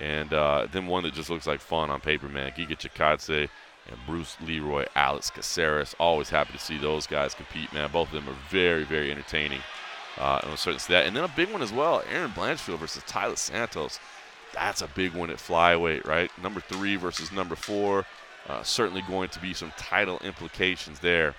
[0.00, 2.52] And uh, then one that just looks like fun on paper, man.
[2.52, 3.48] Giga Chikadze
[3.88, 5.96] and Bruce Leroy, Alex Caceres.
[5.98, 7.90] Always happy to see those guys compete, man.
[7.90, 9.60] Both of them are very, very entertaining.
[10.16, 11.06] Uh, and certain that.
[11.06, 13.98] And then a big one as well, Erin Blanchfield versus Taila Santos.
[14.52, 16.30] That's a big one at flyweight, right?
[16.42, 18.04] Number three versus number four.
[18.48, 21.34] Uh, certainly going to be some title implications there.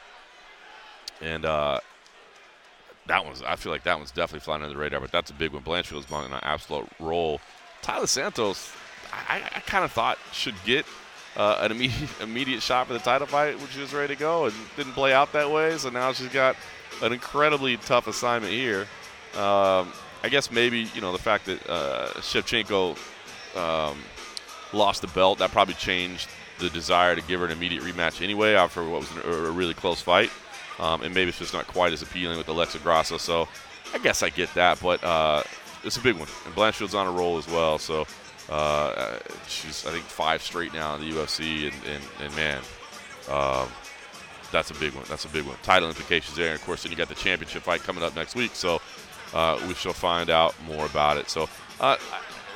[1.21, 1.79] And uh,
[3.07, 5.33] that one's, I feel like that one's definitely flying under the radar, but that's a
[5.33, 5.63] big one.
[5.63, 7.41] Blanchfield's on an absolute roll.
[7.81, 8.71] Taila Santos,
[9.11, 10.85] I, I kind of thought should get
[11.35, 14.45] uh, an immediate, immediate shot for the title fight when she was ready to go
[14.45, 15.77] and didn't play out that way.
[15.77, 16.55] So now she's got
[17.01, 18.81] an incredibly tough assignment here.
[19.35, 22.97] Um, I guess maybe, you know, the fact that uh, Shevchenko
[23.55, 23.97] um,
[24.73, 26.29] lost the belt, that probably changed
[26.59, 30.01] the desire to give her an immediate rematch anyway after what was a really close
[30.01, 30.29] fight.
[30.79, 33.17] Um, and maybe it's just not quite as appealing with Alexa Grasso.
[33.17, 33.47] So
[33.93, 35.43] I guess I get that, but uh,
[35.83, 36.27] it's a big one.
[36.45, 37.77] And Blanchfield's on a roll as well.
[37.77, 38.07] So
[38.49, 41.71] uh, she's, I think, five straight now in the UFC.
[41.71, 42.61] And, and, and man,
[43.29, 43.67] um,
[44.51, 45.05] that's a big one.
[45.07, 45.57] That's a big one.
[45.63, 46.51] Title implications there.
[46.51, 48.51] And of course, then you got the championship fight coming up next week.
[48.53, 48.81] So
[49.33, 51.29] uh, we shall find out more about it.
[51.29, 51.97] So, uh,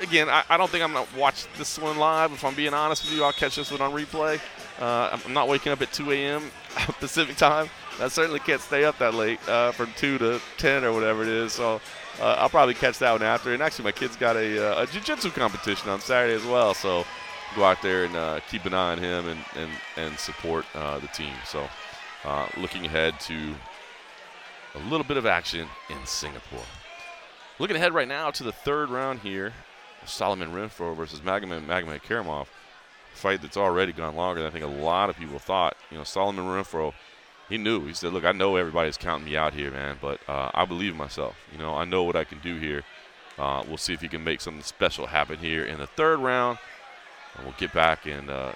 [0.01, 2.31] again, I, I, don't think I'm going to watch this one live.
[2.31, 4.39] If I'm being honest with you, I'll catch this one on replay.
[4.79, 6.51] Uh, I'm not waking up at 2 a.m.
[6.99, 7.69] Pacific time.
[7.99, 11.29] I certainly can't stay up that late uh, from 2 to 10 or whatever it
[11.29, 11.53] is.
[11.53, 11.79] So
[12.19, 13.53] uh, I'll probably catch that one after.
[13.53, 16.73] And actually, my kid's got a, uh, a jiu-jitsu competition on Saturday as well.
[16.73, 17.05] So
[17.55, 20.99] go out there and uh, keep an eye on him and, and, and support uh,
[20.99, 21.33] the team.
[21.45, 21.67] So
[22.25, 23.53] uh, looking ahead to
[24.75, 26.65] a little bit of action in Singapore.
[27.59, 29.53] Looking ahead right now to the third round here.
[30.05, 32.47] Solomon Renfro versus Magomed Magomedkerimov
[33.13, 35.77] fight that's already gone longer than I think a lot of people thought.
[35.91, 36.93] You know, Solomon Renfro,
[37.49, 37.85] he knew.
[37.85, 40.91] He said, "Look, I know everybody's counting me out here, man, but uh, I believe
[40.91, 41.35] in myself.
[41.51, 42.83] You know, I know what I can do here.
[43.37, 46.59] Uh, we'll see if he can make something special happen here in the third round,
[47.35, 48.53] and we'll get back and uh,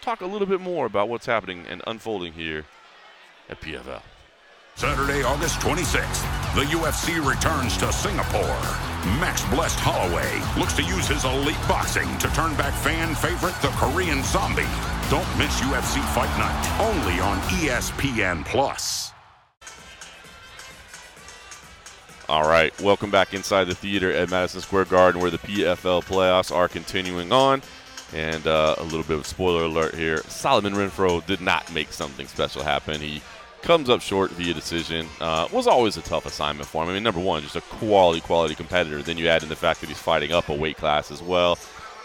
[0.00, 2.64] talk a little bit more about what's happening and unfolding here
[3.48, 4.02] at PFL."
[4.76, 8.60] Saturday, August 26th, the UFC returns to Singapore.
[9.18, 13.70] Max Blessed Holloway looks to use his elite boxing to turn back fan favorite, the
[13.70, 14.62] Korean Zombie.
[15.10, 18.44] Don't miss UFC Fight Night, only on ESPN+.
[18.44, 19.10] Plus.
[22.28, 26.54] All right, welcome back inside the theater at Madison Square Garden where the PFL playoffs
[26.54, 27.62] are continuing on.
[28.12, 30.18] And uh, a little bit of spoiler alert here.
[30.28, 33.00] Solomon Renfro did not make something special happen.
[33.00, 33.22] He
[33.64, 35.08] comes up short via decision.
[35.20, 36.90] Uh, was always a tough assignment for him.
[36.90, 39.02] I mean, number one, just a quality, quality competitor.
[39.02, 41.58] Then you add in the fact that he's fighting up a weight class as well.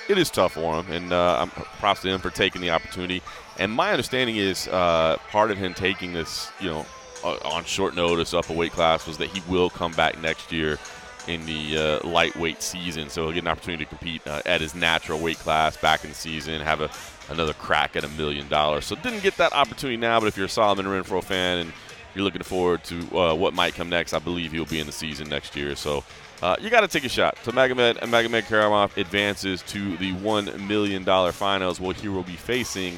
[0.07, 3.21] It is tough for him, and uh, I'm props to him for taking the opportunity.
[3.59, 6.85] And my understanding is uh, part of him taking this, you know,
[7.23, 10.79] on short notice up a weight class was that he will come back next year
[11.27, 14.73] in the uh, lightweight season, so he'll get an opportunity to compete uh, at his
[14.73, 16.89] natural weight class back in the season, have a
[17.29, 18.85] another crack at a million dollars.
[18.85, 21.73] So didn't get that opportunity now, but if you're a Solomon Renfro fan and
[22.15, 24.91] you're looking forward to uh, what might come next, I believe he'll be in the
[24.91, 25.75] season next year.
[25.75, 26.03] So
[26.41, 27.37] uh, you got to take a shot.
[27.43, 32.95] So Magomed and Magomedkerimov advances to the $1 million finals where he will be facing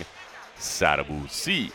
[0.57, 1.73] Sadibou Sy,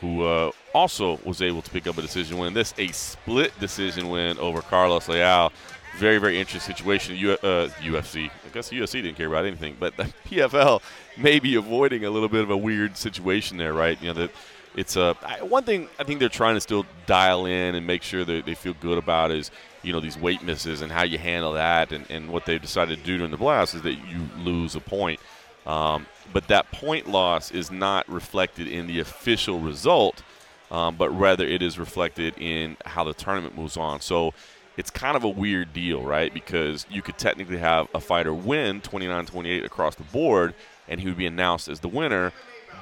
[0.00, 2.54] who uh, also was able to pick up a decision win.
[2.54, 5.52] This a split decision win over Carlos Leal.
[5.98, 7.14] very, very interesting situation.
[7.16, 10.82] U- uh, UFC, I guess USC didn't care about anything, but the PFL
[11.16, 14.00] may be avoiding a little bit of a weird situation there, right?
[14.00, 14.30] You know that
[14.74, 18.02] it's a uh, one thing I think they're trying to still dial in and make
[18.02, 19.50] sure that they feel good about is
[19.82, 22.98] you know these weight misses and how you handle that, and, and what they've decided
[22.98, 25.20] to do during the blast is that you lose a point.
[25.66, 30.22] Um, but that point loss is not reflected in the official result,
[30.70, 34.00] um, but rather it is reflected in how the tournament moves on.
[34.00, 34.34] So
[34.76, 36.32] it's kind of a weird deal, right?
[36.32, 40.54] Because you could technically have a fighter win 29 28 across the board,
[40.88, 42.32] and he would be announced as the winner,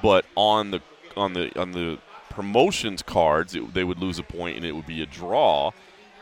[0.01, 0.81] but on the
[1.15, 1.99] on the on the
[2.29, 5.71] promotions cards, it, they would lose a point and it would be a draw.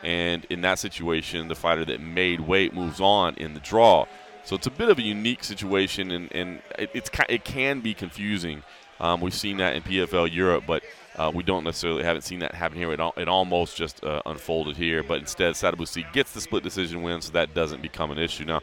[0.01, 4.05] And in that situation, the fighter that made weight moves on in the draw.
[4.45, 7.93] So it's a bit of a unique situation, and, and it, it's it can be
[7.93, 8.63] confusing.
[8.99, 10.83] Um, we've seen that in PFL Europe, but
[11.19, 12.91] uh, we don't necessarily haven't seen that happen here.
[12.93, 17.21] It, it almost just uh, unfolded here, but instead Sadibou gets the split decision win,
[17.21, 18.45] so that doesn't become an issue.
[18.45, 18.61] Now,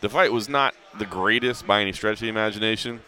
[0.00, 3.00] the fight was not the greatest by any stretch of the imagination.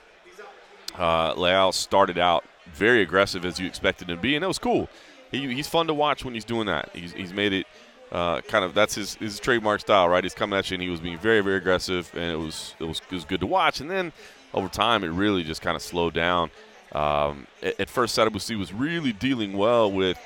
[0.99, 4.59] Uh, Leal started out very aggressive as you expected him to be, and it was
[4.59, 4.89] cool.
[5.31, 6.91] He, he's fun to watch when he's doing that.
[6.93, 7.67] He's, he's made it
[8.11, 10.25] uh, kind of that's his, his trademark style, right?
[10.25, 12.85] He's coming at you and he was being very very aggressive, and it was it
[12.85, 13.81] was it was good to watch.
[13.81, 14.13] And then
[14.53, 16.51] over time, it really just kind of slowed down.
[16.93, 20.19] Um, at, at, first, Sadibou was really dealing well with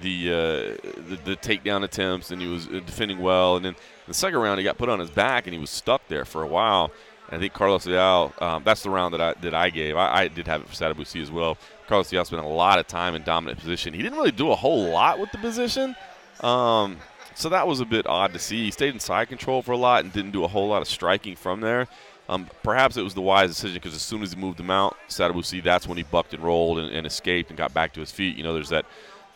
[0.00, 3.56] the, uh, the, the takedown attempts, and he was uh, defending well.
[3.56, 6.06] And then the second round, he got put on his back, and he was stuck
[6.08, 6.90] there for a while.
[7.28, 9.96] And I think Carlos Leal, um, that's the round that I that I gave.
[9.96, 11.56] I, I did have it for Sadibou as well.
[11.86, 13.94] Carlos Leal spent a lot of time in dominant position.
[13.94, 15.96] He didn't really do a whole lot with the position.
[16.40, 16.98] Um,
[17.34, 18.64] so that was a bit odd to see.
[18.64, 20.88] He stayed in side control for a lot and didn't do a whole lot of
[20.88, 21.88] striking from there.
[22.28, 24.96] Um, perhaps it was the wise decision because as soon as he moved him out,
[25.08, 28.00] Sadibou, see that's when he bucked and rolled and, and, escaped and got back to
[28.00, 28.36] his feet.
[28.36, 28.86] You know, there's that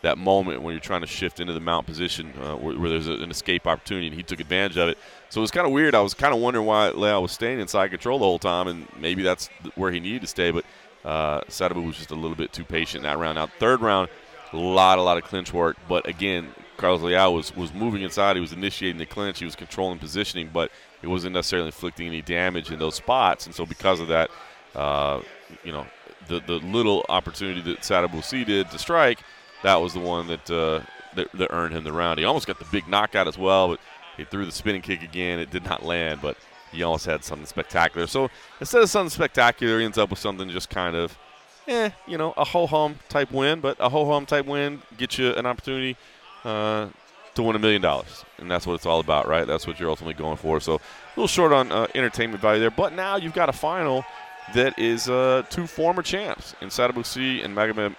[0.01, 3.07] that moment when you're trying to shift into the mount position uh, where, where, there's
[3.07, 4.97] a, an escape opportunity, and he took advantage of it.
[5.29, 5.93] So it was kind of weird.
[5.93, 8.87] I was kind of wondering why Leal was staying inside control the whole time, and
[8.97, 10.51] maybe that's where he needed to stay.
[10.51, 10.63] But
[11.03, 13.35] uh, Sadibou was just a little bit too patient in that round.
[13.35, 14.09] Now, third round,
[14.53, 15.77] a lot, a lot of clinch work.
[15.87, 16.47] But again,
[16.77, 18.35] Carlos Leal was, was moving inside.
[18.37, 19.39] He was initiating the clinch.
[19.39, 23.45] He was controlling positioning, but he wasn't necessarily inflicting any damage in those spots.
[23.45, 24.29] And so because of that,
[24.75, 25.21] uh,
[25.63, 25.85] you know,
[26.27, 29.19] the, the little opportunity that Sadibou did to strike,
[29.63, 30.81] that was the one that, uh,
[31.15, 32.19] that, that earned him the round.
[32.19, 33.79] He almost got the big knockout as well, but
[34.17, 35.39] he threw the spinning kick again.
[35.39, 36.37] It did not land, but
[36.71, 38.05] he almost had something spectacular.
[38.07, 41.17] So instead of something spectacular, he ends up with something just kind of,
[41.67, 43.59] eh, you know, a ho hum type win.
[43.59, 45.97] But a ho hum type win gets you an opportunity
[46.43, 46.87] uh,
[47.39, 48.25] to win a million dollars.
[48.37, 49.47] And that's what it's all about, right?
[49.47, 50.59] That's what you're ultimately going for.
[50.59, 50.79] So a
[51.15, 52.71] little short on uh, entertainment value there.
[52.71, 54.05] But now you've got a final
[54.53, 57.95] that is uh, two former champs in Sadibou Sy and Magomed,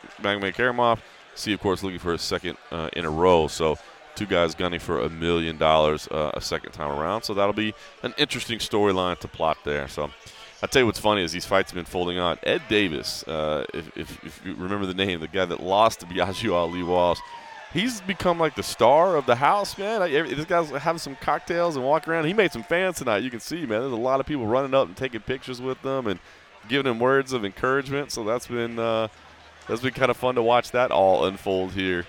[0.54, 0.98] Karimov.
[1.34, 3.46] Sy, of course, looking for a second uh, in a row.
[3.46, 3.78] So
[4.14, 7.22] two guys gunning for a million dollars uh, a second time around.
[7.22, 9.88] So that'll be an interesting storyline to plot there.
[9.88, 10.10] So
[10.62, 12.38] I'll tell you what's funny is these fights have been folding on.
[12.42, 16.06] Ed Davis, uh, if, if, if, you remember the name, the guy that lost to
[16.06, 17.18] Biagio Ali Walsh,
[17.72, 20.00] he's become like the star of the house, man.
[20.10, 22.26] This guy's having some cocktails and walking around.
[22.26, 23.22] He made some fans tonight.
[23.22, 23.80] You can see, man.
[23.80, 26.20] There's a lot of people running up and taking pictures with them and
[26.68, 28.12] giving him words of encouragement.
[28.12, 29.08] So that's been uh,
[29.68, 32.06] that's been kind of fun to watch that all unfold here.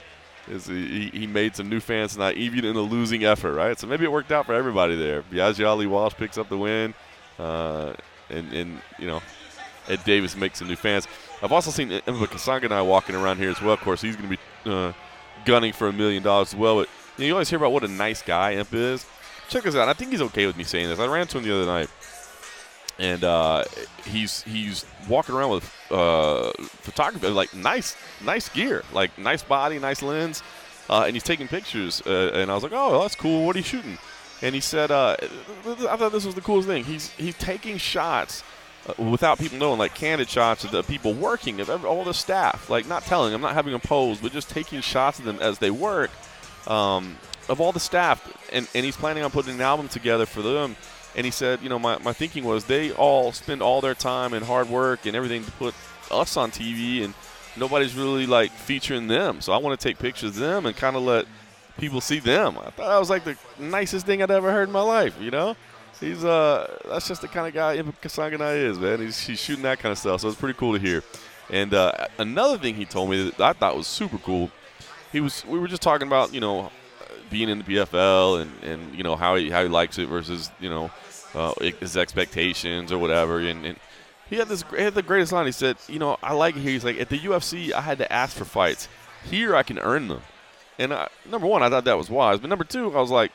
[0.47, 3.77] Is he, he made some new fans tonight, even in a losing effort, right?
[3.77, 5.21] So maybe it worked out for everybody there.
[5.21, 6.95] Biagio Ali Walsh picks up the win,
[7.37, 7.93] uh,
[8.29, 9.21] and and you know
[9.87, 11.07] Ed Davis makes some new fans.
[11.43, 13.73] I've also seen Impa Kasanganay walking around here as well.
[13.73, 14.93] Of course, he's going to be uh,
[15.45, 16.77] gunning for a million dollars as well.
[16.77, 19.05] But you, know, you always hear about what a nice guy Impa is.
[19.49, 19.89] Check this out.
[19.89, 20.99] I think he's okay with me saying this.
[20.99, 21.89] I ran to him the other night,
[22.99, 23.65] and uh,
[24.05, 30.01] he's he's walking around with uh, photography, like nice nice gear, like nice body, nice
[30.01, 30.41] lens,
[30.89, 32.01] uh, and he's taking pictures.
[32.05, 33.45] Uh, and I was like, oh, that's cool.
[33.45, 33.97] What are you shooting?
[34.41, 36.83] And he said, uh, I thought this was the coolest thing.
[36.83, 38.43] He's he's taking shots
[38.87, 42.13] uh, without people knowing, like candid shots of the people working, of every, all the
[42.13, 45.37] staff, like not telling them, not having them pose, but just taking shots of them
[45.39, 46.09] as they work,
[46.67, 47.17] um,
[47.47, 48.25] of all the staff.
[48.51, 50.75] And, and he's planning on putting an album together for them.
[51.15, 54.33] And he said, you know, my, my thinking was they all spend all their time
[54.33, 55.75] and hard work and everything to put
[56.09, 57.13] us on TV, and
[57.57, 59.41] nobody's really like featuring them.
[59.41, 61.25] So I want to take pictures of them and kind of let
[61.77, 62.57] people see them.
[62.57, 65.31] I thought that was like the nicest thing I'd ever heard in my life, you
[65.31, 65.55] know?
[66.01, 68.99] He's uh that's just the kind of guy Kasanganay is, man.
[68.99, 71.03] He's, he's shooting that kind of stuff, so it's pretty cool to hear.
[71.49, 74.51] And uh, another thing he told me that I thought was super cool,
[75.11, 76.71] he was we were just talking about you know
[77.29, 80.51] being in the PFL and, and you know how he how he likes it versus
[80.59, 80.91] you know
[81.33, 83.39] uh, his expectations or whatever.
[83.39, 83.77] And, and
[84.29, 85.45] he had this he had the greatest line.
[85.45, 86.71] He said, you know, I like it here.
[86.71, 88.87] He's like at the UFC, I had to ask for fights.
[89.29, 90.21] Here, I can earn them.
[90.79, 92.39] And I, number one, I thought that was wise.
[92.39, 93.31] But number two, I was like,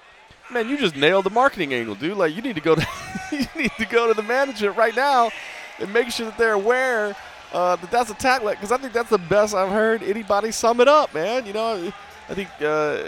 [0.53, 2.17] man, you just nailed the marketing angle, dude.
[2.17, 2.87] Like you need to go to
[3.33, 5.31] you need to go to the management right now
[5.79, 7.17] and make sure that they're aware
[7.53, 10.81] uh, that that's a tagline because I think that's the best I've heard anybody sum
[10.81, 11.47] it up, man.
[11.47, 11.93] You know,
[12.29, 13.03] I think uh,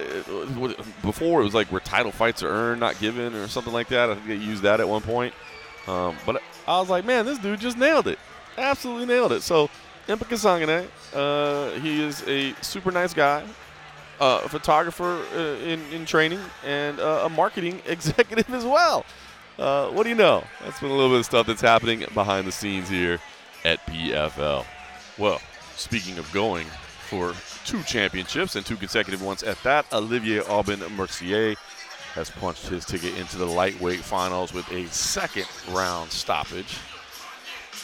[1.02, 4.10] before it was like where title fights are earned, not given, or something like that.
[4.10, 5.34] I think they used that at one point.
[5.86, 8.18] Um, but I was like, man, this dude just nailed it.
[8.56, 9.42] Absolutely nailed it.
[9.42, 9.70] So,
[10.06, 13.44] Impa Kasanganay, uh, he is a super nice guy,
[14.20, 19.04] a photographer uh, in, in training, and uh, a marketing executive as well.
[19.58, 20.44] Uh, what do you know?
[20.62, 23.18] That's been a little bit of stuff that's happening behind the scenes here
[23.64, 24.64] at PFL.
[25.18, 25.40] Well,
[25.74, 26.66] speaking of going
[27.08, 31.56] for two championships and two consecutive ones at that, Olivier Aubin Mercier
[32.14, 36.78] has punched his ticket into the lightweight finals with a second round stoppage.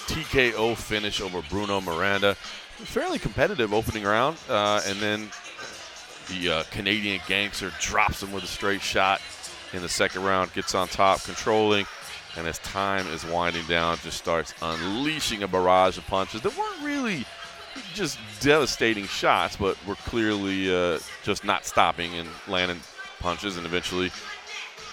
[0.06, 2.34] TKO finish over Bruno Miranda.
[2.34, 5.30] Fairly competitive opening round, uh, and then
[6.28, 9.20] the uh, Canadian gangster drops him with a straight shot
[9.72, 11.86] in the second round, gets on top, controlling,
[12.36, 16.82] and as time is winding down, just starts unleashing a barrage of punches that weren't
[16.82, 17.24] really
[17.92, 22.80] just devastating shots, but were clearly uh, just not stopping and landing
[23.20, 24.10] punches, and eventually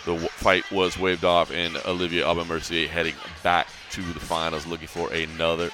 [0.06, 4.88] the fight was waved off, and Olivier Aubin Mercier heading back to the finals, looking
[4.88, 5.70] for another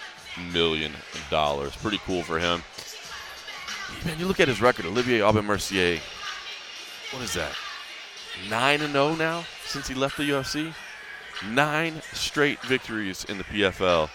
[0.51, 0.91] million
[1.29, 1.75] dollars.
[1.77, 2.61] Pretty cool for him.
[4.05, 5.99] Man, you look at his record, Olivier Aubin Mercier.
[7.11, 7.53] What is that?
[8.49, 10.73] Nine and zero oh now since he left the UFC.
[11.49, 14.09] Nine straight victories in the PFL.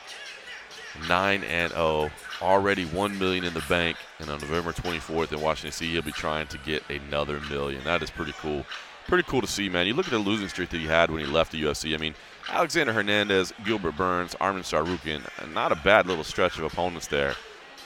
[1.09, 1.83] Nine and zero.
[1.83, 2.11] Oh.
[2.41, 6.11] Already one million in the bank, and on November 24th in Washington D.C., he'll be
[6.11, 7.85] trying to get another million.
[7.85, 8.67] That is pretty cool
[9.07, 9.87] pretty cool to see, man.
[9.87, 11.95] You look at the losing streak that he had when he left the UFC.
[11.95, 12.15] I mean,
[12.49, 17.35] Alexander Hernandez, Gilbert Burns, Arman Tsarukyan, not a bad little stretch of opponents there.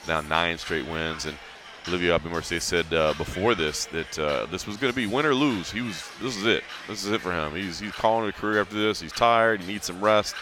[0.07, 1.37] Now nine straight wins, and
[1.89, 5.35] Olivier Aubin said uh, before this that uh, this was going to be win or
[5.35, 5.71] lose.
[5.71, 6.65] He was this is it.
[6.89, 7.55] This is it for him.
[7.55, 9.01] He's he's calling it a career after this.
[9.01, 9.61] He's tired.
[9.61, 10.35] He needs some rest.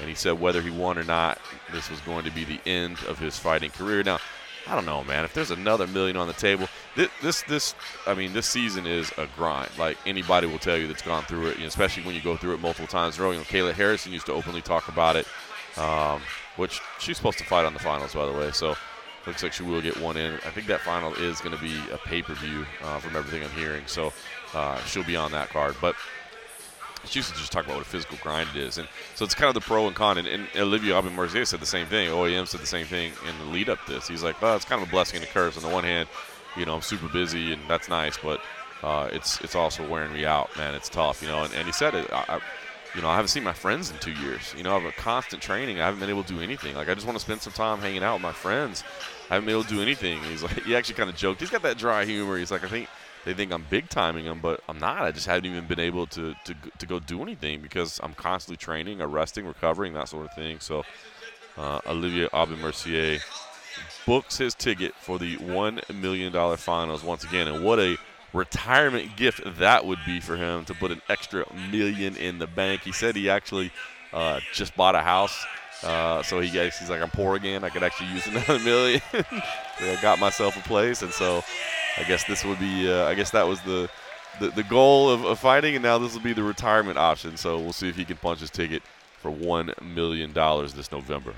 [0.00, 1.38] And he said whether he won or not,
[1.72, 4.02] this was going to be the end of his fighting career.
[4.02, 4.18] Now,
[4.66, 5.24] I don't know, man.
[5.24, 7.74] If there's another million on the table, this, this, this,
[8.06, 9.70] I mean, this season is a grind.
[9.78, 12.60] Like anybody will tell you that's gone through it, especially when you go through it
[12.60, 13.24] multiple times in.
[13.24, 15.26] You know, Kayla Harrison used to openly talk about it,
[15.76, 16.22] um,
[16.56, 18.50] which she's supposed to fight on the finals, by the way.
[18.52, 18.74] So
[19.26, 20.34] looks like she will get one in.
[20.34, 23.84] I think that final is going to be a pay-per-view uh, from everything I'm hearing.
[23.86, 24.12] So
[24.54, 25.94] uh, she'll be on that card, but
[27.06, 28.78] she used to just talk about what a physical grind it is.
[28.78, 30.18] And so it's kind of the pro and con.
[30.18, 32.08] And, and Olivier Aubin Mercier said the same thing.
[32.08, 34.08] OAM said the same thing in the lead up to this.
[34.08, 35.56] He's like, well, it's kind of a blessing and a curse.
[35.56, 36.08] On the one hand,
[36.56, 38.40] you know, I'm super busy and that's nice, but
[38.82, 40.74] uh, it's it's also wearing me out, man.
[40.74, 41.42] It's tough, you know.
[41.42, 42.12] And, and he said it.
[42.12, 42.40] I,
[42.94, 44.54] you know, I haven't seen my friends in two years.
[44.56, 45.80] You know, I have a constant training.
[45.80, 46.76] I haven't been able to do anything.
[46.76, 48.84] Like, I just want to spend some time hanging out with my friends.
[49.30, 50.18] I haven't been able to do anything.
[50.18, 51.40] And he's like, he actually kind of joked.
[51.40, 52.38] He's got that dry humor.
[52.38, 52.88] He's like, I think
[53.24, 55.02] they think I'm big timing them, but I'm not.
[55.02, 58.58] I just haven't even been able to, to, to go do anything because I'm constantly
[58.58, 60.60] training, resting, recovering, that sort of thing.
[60.60, 60.84] So
[61.56, 63.18] uh, Olivier Aubin Mercier
[64.06, 67.48] books his ticket for the $1 million finals once again.
[67.48, 67.96] And what a
[68.34, 72.82] retirement gift that would be for him to put an extra million in the bank.
[72.82, 73.70] He said he actually
[74.12, 75.44] uh, just bought a house.
[75.82, 77.64] Uh, so he he's like, I'm poor again.
[77.64, 79.00] I could actually use another million.
[79.12, 81.02] I got myself a place.
[81.02, 81.42] And so
[81.96, 82.90] I guess this would be.
[82.90, 83.88] Uh, I guess that was the
[84.40, 87.36] the, the goal of, of fighting, and now this will be the retirement option.
[87.36, 88.82] So we'll see if he can punch his ticket
[89.18, 91.34] for one million dollars this November.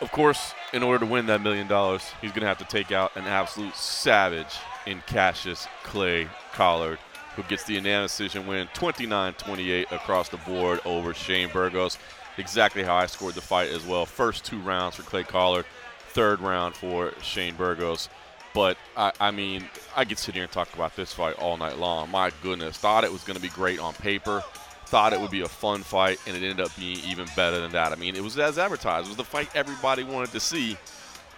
[0.00, 2.92] Of course, in order to win that million dollars, he's going to have to take
[2.92, 4.56] out an absolute savage
[4.86, 6.98] in Cassius Clay Collard,
[7.34, 11.98] who gets the unanimous decision win 29-28 across the board over Shane Burgos.
[12.36, 14.06] Exactly how I scored the fight as well.
[14.06, 15.66] First two rounds for Clay Collard,
[16.10, 18.08] third round for Shane Burgos.
[18.54, 21.78] But I, I, mean, I could sit here and talk about this fight all night
[21.78, 22.08] long.
[22.10, 24.44] My goodness, thought it was going to be great on paper.
[24.88, 27.72] Thought it would be a fun fight, and it ended up being even better than
[27.72, 27.92] that.
[27.92, 29.06] I mean, it was as advertised.
[29.06, 30.78] It was the fight everybody wanted to see,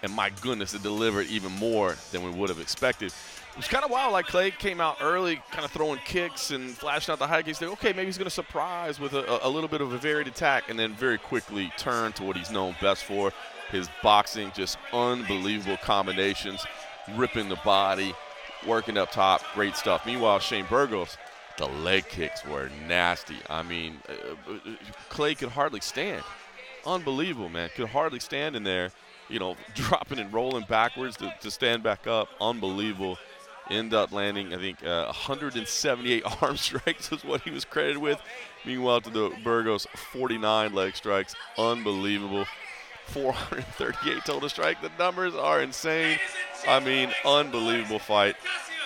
[0.05, 3.09] and my goodness, it delivered even more than we would have expected.
[3.09, 4.13] It was kind of wild.
[4.13, 7.61] Like Clay came out early, kind of throwing kicks and flashing out the high kicks.
[7.61, 10.71] okay, maybe he's going to surprise with a, a little bit of a varied attack,
[10.71, 13.33] and then very quickly turn to what he's known best for.
[13.73, 16.65] His boxing, just unbelievable combinations
[17.17, 18.15] ripping the body,
[18.67, 20.07] working up top, great stuff.
[20.07, 21.17] Meanwhile, Shane Burgos,
[21.61, 23.37] the leg kicks were nasty.
[23.51, 24.59] I mean, uh, uh,
[25.11, 26.25] Clay could hardly stand.
[26.87, 27.69] Unbelievable, man.
[27.77, 28.93] Could hardly stand in there,
[29.29, 32.29] you know, dropping and rolling backwards to, to stand back up.
[32.41, 33.19] Unbelievable.
[33.69, 38.21] End up landing, I think, uh, 178 arm strikes is what he was credited with.
[38.65, 41.37] Meanwhile, to the Burgos, 49 leg strikes.
[41.59, 42.47] Unbelievable.
[43.09, 44.81] 438 total strike.
[44.81, 46.19] The numbers are insane.
[46.67, 48.37] I mean, unbelievable fight.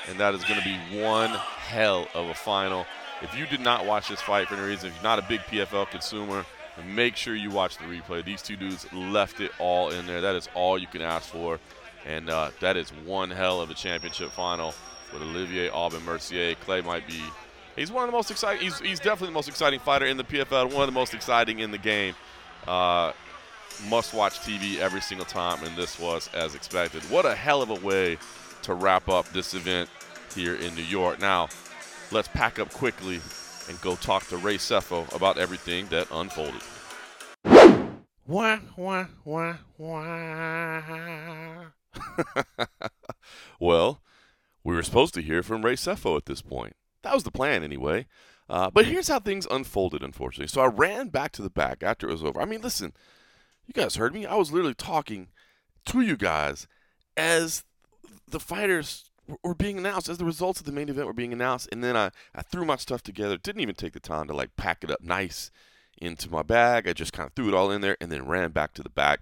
[0.09, 2.87] And that is going to be one hell of a final.
[3.23, 5.41] If you did not watch this fight for any reason, if you're not a big
[5.41, 6.45] PFL consumer,
[6.87, 8.25] make sure you watch the replay.
[8.25, 10.21] These two dudes left it all in there.
[10.21, 11.59] That is all you can ask for.
[12.05, 14.75] And uh, that is one hell of a championship final
[15.13, 16.55] with Olivier Aubin Mercier.
[16.57, 17.23] Clay might be,
[17.77, 20.25] he's one of the most exciting, he's, he's definitely the most exciting fighter in the
[20.25, 22.15] PFL, one of the most exciting in the game.
[22.67, 23.13] Uh,
[23.89, 27.03] must watch TV every single time, and this was as expected.
[27.05, 28.19] What a hell of a way
[28.65, 29.89] to wrap up this event
[30.35, 31.21] here in New York.
[31.21, 31.49] Now,
[32.11, 33.21] let's pack up quickly
[33.69, 36.61] and go talk to Ray Sefo about everything that unfolded.
[38.27, 40.83] Wah, wah, wah, wah.
[43.61, 44.01] well,
[44.63, 46.75] we were supposed to hear from Ray Sefo at this point.
[47.03, 48.07] That was the plan, anyway.
[48.49, 50.49] Uh, but here's how things unfolded, unfortunately.
[50.49, 52.41] So I ran back to the back after it was over.
[52.41, 52.95] I mean, listen,
[53.67, 54.25] you guys heard me.
[54.27, 55.29] I was literally talking
[55.87, 56.67] to you guys
[57.17, 57.65] as
[58.29, 59.11] the fighters
[59.43, 61.69] were being announced, as the results of the main event were being announced.
[61.73, 63.37] And then I, I threw my stuff together.
[63.37, 65.51] Didn't even take the time to like pack it up nice
[65.99, 66.89] into my bag.
[66.89, 68.91] I just kind of threw it all in there and then ran back to the
[68.91, 69.21] back.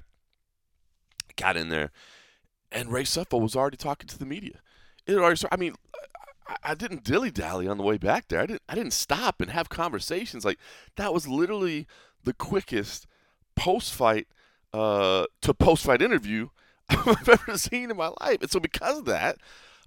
[1.36, 1.92] Got in there,
[2.70, 4.60] and Ray Sefo was already talking to the media.
[5.06, 5.74] It already started, I mean,
[6.46, 8.40] I, I didn't dilly dally on the way back there.
[8.40, 8.62] I didn't.
[8.68, 10.44] I didn't stop and have conversations.
[10.44, 10.58] Like
[10.96, 11.86] that was literally
[12.22, 13.06] the quickest
[13.56, 14.26] post fight
[14.74, 16.48] uh, to post fight interview
[16.88, 18.42] I've ever seen in my life.
[18.42, 19.38] And so because of that,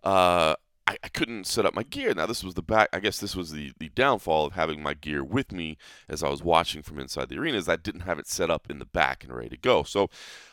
[0.03, 0.55] uh,
[0.87, 2.13] I, I, couldn't set up my gear.
[2.13, 2.89] Now this was the back.
[2.93, 5.77] I guess this was the the downfall of having my gear with me
[6.07, 7.57] as I was watching from inside the arena.
[7.57, 9.83] Is I didn't have it set up in the back and ready to go.
[9.83, 10.09] So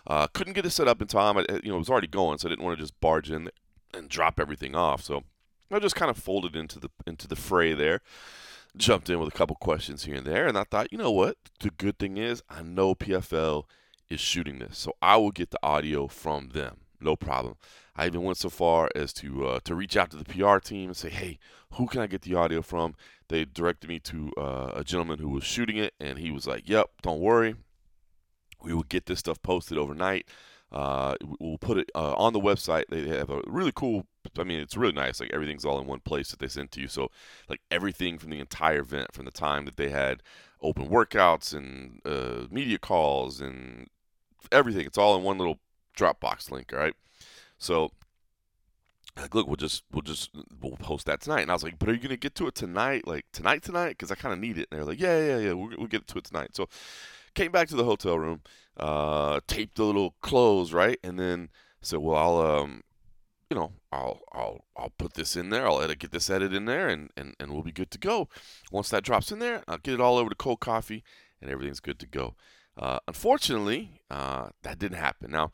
[0.06, 1.36] uh, couldn't get it set up in time.
[1.36, 3.50] I, you know, it was already going, so I didn't want to just barge in
[3.92, 5.02] and drop everything off.
[5.02, 5.24] So
[5.70, 8.00] I just kind of folded into the into the fray there.
[8.74, 11.36] Jumped in with a couple questions here and there, and I thought, you know what?
[11.60, 13.64] The good thing is, I know PFL
[14.12, 17.56] is shooting this, so I will get the audio from them, no problem.
[17.94, 20.90] I even went so far as to uh, to reach out to the PR team
[20.90, 21.38] and say, "Hey,
[21.74, 22.94] who can I get the audio from?"
[23.28, 26.68] They directed me to uh, a gentleman who was shooting it, and he was like,
[26.68, 27.56] "Yep, don't worry,
[28.64, 30.26] we will get this stuff posted overnight.
[30.70, 32.84] Uh, we'll put it uh, on the website.
[32.88, 34.06] They have a really cool.
[34.38, 35.20] I mean, it's really nice.
[35.20, 36.88] Like everything's all in one place that they send to you.
[36.88, 37.10] So,
[37.48, 40.22] like everything from the entire event, from the time that they had
[40.62, 43.88] open workouts and uh, media calls and
[44.50, 45.58] everything, it's all in one little
[45.96, 46.72] Dropbox link.
[46.72, 46.94] All right.
[47.58, 47.92] So
[49.16, 50.30] like, look, we'll just we'll just
[50.60, 51.42] we'll post that tonight.
[51.42, 53.06] And I was like, but are you gonna get to it tonight?
[53.06, 53.90] Like tonight, tonight?
[53.90, 54.68] Because I kind of need it.
[54.70, 56.56] And they're like, yeah, yeah, yeah, we'll, we'll get to it tonight.
[56.56, 56.68] So
[57.34, 58.42] came back to the hotel room,
[58.76, 61.50] uh, taped the little clothes right, and then
[61.82, 62.82] said, well, I'll um,
[63.50, 65.66] you know, I'll I'll I'll put this in there.
[65.66, 68.28] I'll edit, get this edit in there, and and and we'll be good to go.
[68.70, 71.04] Once that drops in there, I'll get it all over to cold coffee,
[71.40, 72.34] and everything's good to go.
[72.76, 75.30] Uh, unfortunately, uh, that didn't happen.
[75.30, 75.52] Now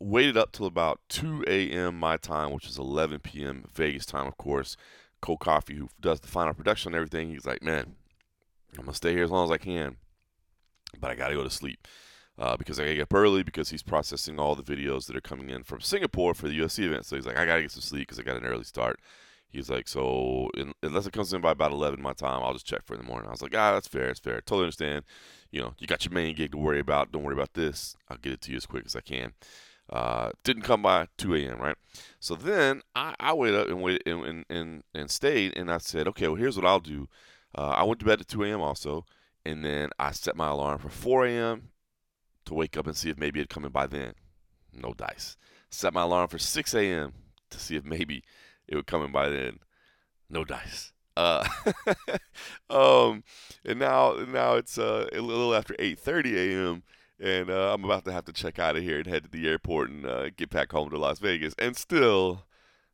[0.00, 1.98] waited up till about 2 a.m.
[1.98, 3.64] my time, which is 11 p.m.
[3.72, 4.76] Vegas time, of course.
[5.20, 7.96] Cold Coffee, who does the final production and everything, he's like, man,
[8.76, 9.96] I'm gonna stay here as long as I can,
[11.00, 11.88] but I gotta go to sleep
[12.38, 15.20] uh, because I gotta get up early because he's processing all the videos that are
[15.20, 17.04] coming in from Singapore for the UFC event.
[17.04, 19.00] So he's like, I gotta get some sleep because I got an early start.
[19.50, 22.66] He's like, so in, unless it comes in by about 11 my time, I'll just
[22.66, 23.28] check for in the morning.
[23.28, 24.40] I was like, ah, that's fair, that's fair.
[24.42, 25.04] Totally understand.
[25.50, 27.12] You know, you got your main gig to worry about.
[27.12, 27.96] Don't worry about this.
[28.08, 29.32] I'll get it to you as quick as I can.
[29.90, 31.58] Uh, didn't come by 2 a.m.
[31.58, 31.76] Right,
[32.20, 36.06] so then I, I waited up and waited and, and, and stayed, and I said,
[36.08, 37.08] okay, well here's what I'll do.
[37.54, 38.60] Uh, I went to bed at 2 a.m.
[38.60, 39.06] also,
[39.46, 41.70] and then I set my alarm for 4 a.m.
[42.44, 44.12] to wake up and see if maybe it'd come in by then.
[44.74, 45.38] No dice.
[45.70, 47.14] Set my alarm for 6 a.m.
[47.48, 48.22] to see if maybe
[48.68, 49.60] it would come in by then.
[50.30, 50.92] No dice.
[51.16, 51.46] Uh,
[52.70, 53.24] um,
[53.64, 56.82] and now now it's uh, a little after 8:30 a.m
[57.20, 59.48] and uh, I'm about to have to check out of here and head to the
[59.48, 62.44] airport and uh, get back home to Las Vegas, and still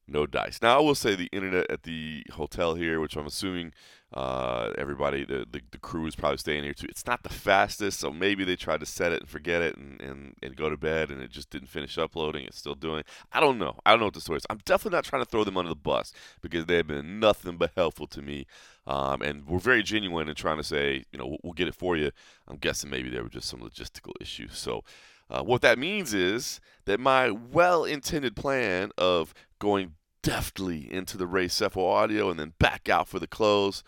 [0.07, 0.61] no dice.
[0.61, 3.73] Now I will say the internet at the hotel here, which I'm assuming
[4.13, 6.87] uh, everybody, the, the, the crew is probably staying here too.
[6.89, 10.01] It's not the fastest, so maybe they tried to set it and forget it and,
[10.01, 12.45] and, and go to bed, and it just didn't finish uploading.
[12.45, 13.03] It's still doing.
[13.33, 13.77] I don't know.
[13.85, 14.47] I don't know what the story is.
[14.49, 17.57] I'm definitely not trying to throw them under the bus because they have been nothing
[17.57, 18.47] but helpful to me,
[18.87, 21.75] um, and we're very genuine in trying to say, you know, we'll, we'll get it
[21.75, 22.13] for you.
[22.47, 24.57] I'm guessing maybe there were just some logistical issues.
[24.57, 24.85] So.
[25.31, 31.27] Uh, what that means is that my well intended plan of going deftly into the
[31.27, 33.83] Ray Sefo audio and then back out for the close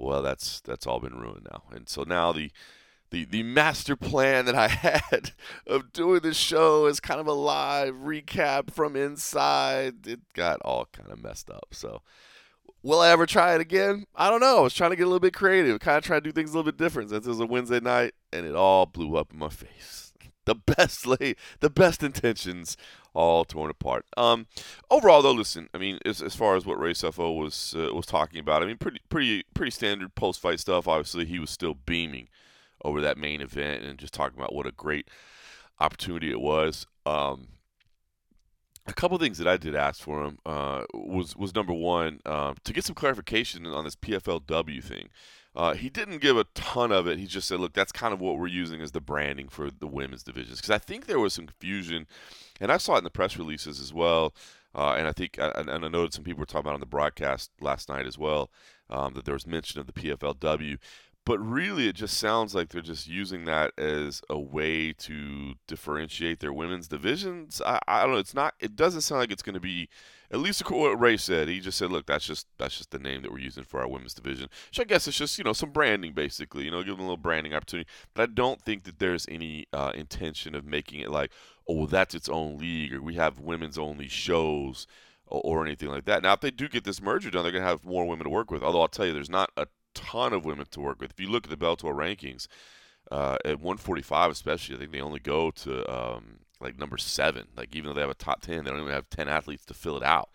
[0.00, 1.64] well, that's that's all been ruined now.
[1.70, 2.50] And so now the
[3.10, 5.32] the the master plan that I had
[5.66, 10.88] of doing the show as kind of a live recap from inside, it got all
[10.92, 11.68] kind of messed up.
[11.72, 12.00] So
[12.82, 14.06] will I ever try it again?
[14.16, 14.58] I don't know.
[14.58, 16.50] I was trying to get a little bit creative, kind of try to do things
[16.50, 19.32] a little bit different since it was a Wednesday night, and it all blew up
[19.32, 20.09] in my face.
[20.50, 22.76] The best lay, the best intentions
[23.14, 24.04] all torn apart.
[24.16, 24.46] Um,
[24.90, 25.68] overall, though, listen.
[25.72, 28.66] I mean, as, as far as what Ray Sefo was uh, was talking about, I
[28.66, 30.88] mean, pretty pretty pretty standard post fight stuff.
[30.88, 32.28] Obviously, he was still beaming
[32.82, 35.08] over that main event and just talking about what a great
[35.78, 36.86] opportunity it was.
[37.06, 37.48] Um,
[38.86, 42.54] a couple things that I did ask for him uh, was was number one uh,
[42.64, 45.10] to get some clarification on this PFLW thing.
[45.54, 47.18] Uh, he didn't give a ton of it.
[47.18, 49.86] He just said, "Look, that's kind of what we're using as the branding for the
[49.86, 52.06] women's divisions." Because I think there was some confusion,
[52.60, 54.34] and I saw it in the press releases as well.
[54.72, 57.50] Uh, and I think, and I noted some people were talking about on the broadcast
[57.60, 58.50] last night as well,
[58.88, 60.78] um, that there was mention of the PFLW
[61.26, 66.40] but really it just sounds like they're just using that as a way to differentiate
[66.40, 69.54] their women's divisions i, I don't know it's not it doesn't sound like it's going
[69.54, 69.88] to be
[70.32, 71.48] at least what ray said.
[71.48, 73.88] He just said look that's just that's just the name that we're using for our
[73.88, 74.48] women's division.
[74.68, 77.02] Which i guess it's just you know some branding basically you know give them a
[77.02, 77.88] little branding opportunity.
[78.14, 81.32] But i don't think that there's any uh, intention of making it like
[81.68, 84.86] oh well, that's its own league or we have women's only shows
[85.26, 86.22] or, or anything like that.
[86.22, 88.30] Now if they do get this merger done they're going to have more women to
[88.30, 88.62] work with.
[88.62, 91.10] Although i'll tell you there's not a ton of women to work with.
[91.10, 92.46] If you look at the Bellator rankings,
[93.10, 97.46] uh, at 145 especially, I think they only go to um, like number seven.
[97.56, 99.74] Like even though they have a top 10, they don't even have 10 athletes to
[99.74, 100.30] fill it out.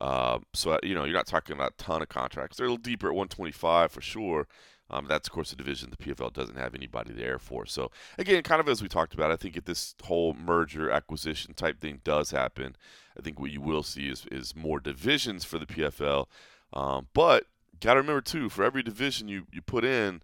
[0.00, 2.56] Uh, so you know you're not talking about a ton of contracts.
[2.56, 4.48] They're a little deeper at 125 for sure.
[4.90, 7.66] Um, that's of course a division the PFL doesn't have anybody there for.
[7.66, 11.54] So again, kind of as we talked about, I think if this whole merger acquisition
[11.54, 12.76] type thing does happen,
[13.18, 16.26] I think what you will see is is more divisions for the PFL.
[16.72, 17.44] Um, but
[17.80, 20.22] got to remember too, for every division you you put in,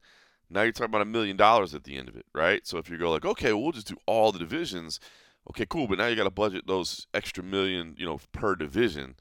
[0.51, 2.67] now you're talking about a million dollars at the end of it, right?
[2.67, 4.99] So if you go like, okay, well, we'll just do all the divisions,
[5.51, 9.17] okay, cool, but now you got to budget those extra million, you know, per division.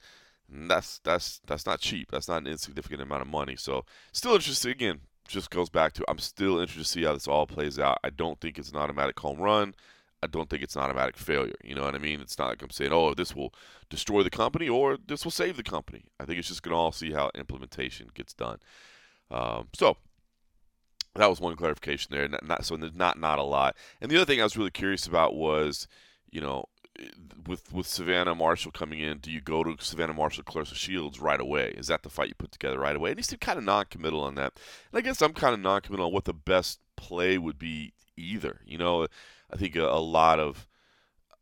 [0.50, 2.10] And that's that's that's not cheap.
[2.10, 3.56] That's not an insignificant amount of money.
[3.56, 4.72] So still interesting.
[4.72, 7.98] Again, just goes back to I'm still interested to see how this all plays out.
[8.02, 9.74] I don't think it's an automatic home run.
[10.22, 11.54] I don't think it's an automatic failure.
[11.62, 12.20] You know what I mean?
[12.20, 13.54] It's not like I'm saying, oh, this will
[13.88, 16.04] destroy the company or this will save the company.
[16.18, 18.58] I think it's just going to all see how implementation gets done.
[19.30, 19.96] Um, so
[21.14, 22.26] that was one clarification there.
[22.28, 23.76] Not, not, so not not a lot.
[24.00, 25.86] And the other thing I was really curious about was,
[26.30, 26.66] you know,
[27.46, 31.40] with with Savannah Marshall coming in, do you go to Savannah Marshall, Claressa Shields right
[31.40, 31.74] away?
[31.76, 33.10] Is that the fight you put together right away?
[33.10, 34.54] And he seemed kind of non-committal on that.
[34.92, 38.60] And I guess I'm kind of non-committal on what the best play would be either.
[38.66, 39.06] You know,
[39.52, 40.66] I think a, a lot of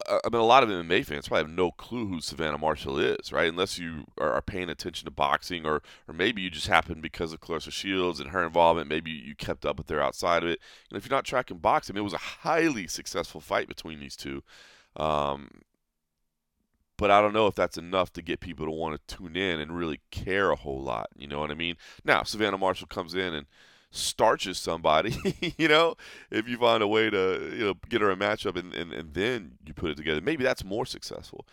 [0.07, 2.99] uh, I mean, a lot of MMA fans probably have no clue who Savannah Marshall
[2.99, 3.49] is, right?
[3.49, 7.41] Unless you are, paying attention to boxing, or or maybe you just happen because of
[7.41, 8.89] Claressa Shields and her involvement.
[8.89, 10.61] Maybe you kept up with her outside of it.
[10.91, 14.43] And if you're not tracking boxing, it was a highly successful fight between these two.
[14.97, 15.51] Um,
[16.97, 19.61] but I don't know if that's enough to get people to want to tune in
[19.61, 21.09] and really care a whole lot.
[21.16, 21.76] You know what I mean?
[22.05, 23.47] Now Savannah Marshall comes in and
[23.90, 25.16] starches somebody,
[25.59, 25.94] you know,
[26.30, 29.14] if you find a way to, you know, get her a matchup and, and, and
[29.14, 31.47] then you put it together, maybe that's more successful.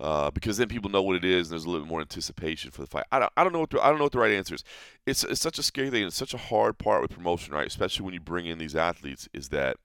[0.00, 2.70] Uh, because then people know what it is and there's a little bit more anticipation
[2.70, 3.04] for the fight.
[3.12, 4.64] I don't, I don't know what the, I don't know what the right answer is.
[5.06, 6.04] It's, it's such a scary thing.
[6.04, 7.66] It's such a hard part with promotion, right?
[7.66, 9.76] Especially when you bring in these athletes, is that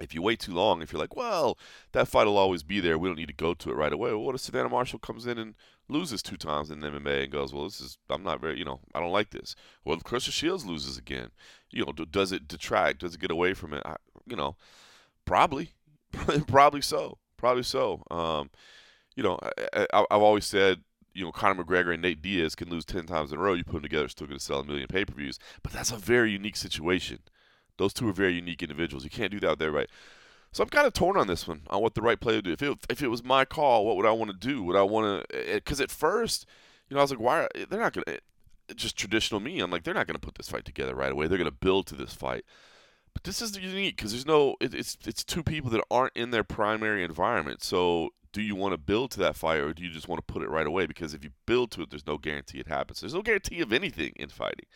[0.00, 1.58] if you wait too long, if you're like, well,
[1.92, 4.10] that fight will always be there, we don't need to go to it right away.
[4.10, 5.54] Well, what if Savannah Marshall comes in and
[5.88, 8.80] loses two times in MMA and goes, well, this is, I'm not very, you know,
[8.94, 9.54] I don't like this.
[9.84, 11.30] Well, if Claressa Shields loses again,
[11.70, 13.00] you know, does it detract?
[13.00, 13.82] Does it get away from it?
[13.84, 13.96] I,
[14.26, 14.56] you know,
[15.24, 15.72] probably,
[16.46, 18.02] probably so, probably so.
[18.10, 18.50] Um,
[19.16, 20.82] you know, I, I, I've always said,
[21.14, 23.54] you know, Conor McGregor and Nate Diaz can lose 10 times in a row.
[23.54, 25.38] You put them together, still going to sell a million pay per views.
[25.62, 27.18] But that's a very unique situation.
[27.78, 29.04] Those two are very unique individuals.
[29.04, 29.88] You can't do that with everybody.
[30.52, 32.52] So I'm kind of torn on this one on what the right play to do.
[32.52, 34.62] If it if it was my call, what would I want to do?
[34.64, 35.52] Would I want to?
[35.52, 36.46] Eh, because eh, at first,
[36.88, 37.40] you know, I was like, why?
[37.40, 38.18] Are, eh, they're not gonna.
[38.74, 39.60] Just traditional me.
[39.60, 41.26] I'm like, they're not gonna put this fight together right away.
[41.26, 42.44] They're gonna build to this fight.
[43.14, 44.56] But this is unique because there's no.
[44.60, 47.62] It, it's it's two people that aren't in their primary environment.
[47.62, 50.32] So do you want to build to that fight or do you just want to
[50.32, 50.86] put it right away?
[50.86, 53.00] Because if you build to it, there's no guarantee it happens.
[53.00, 54.66] There's no guarantee of anything in fighting.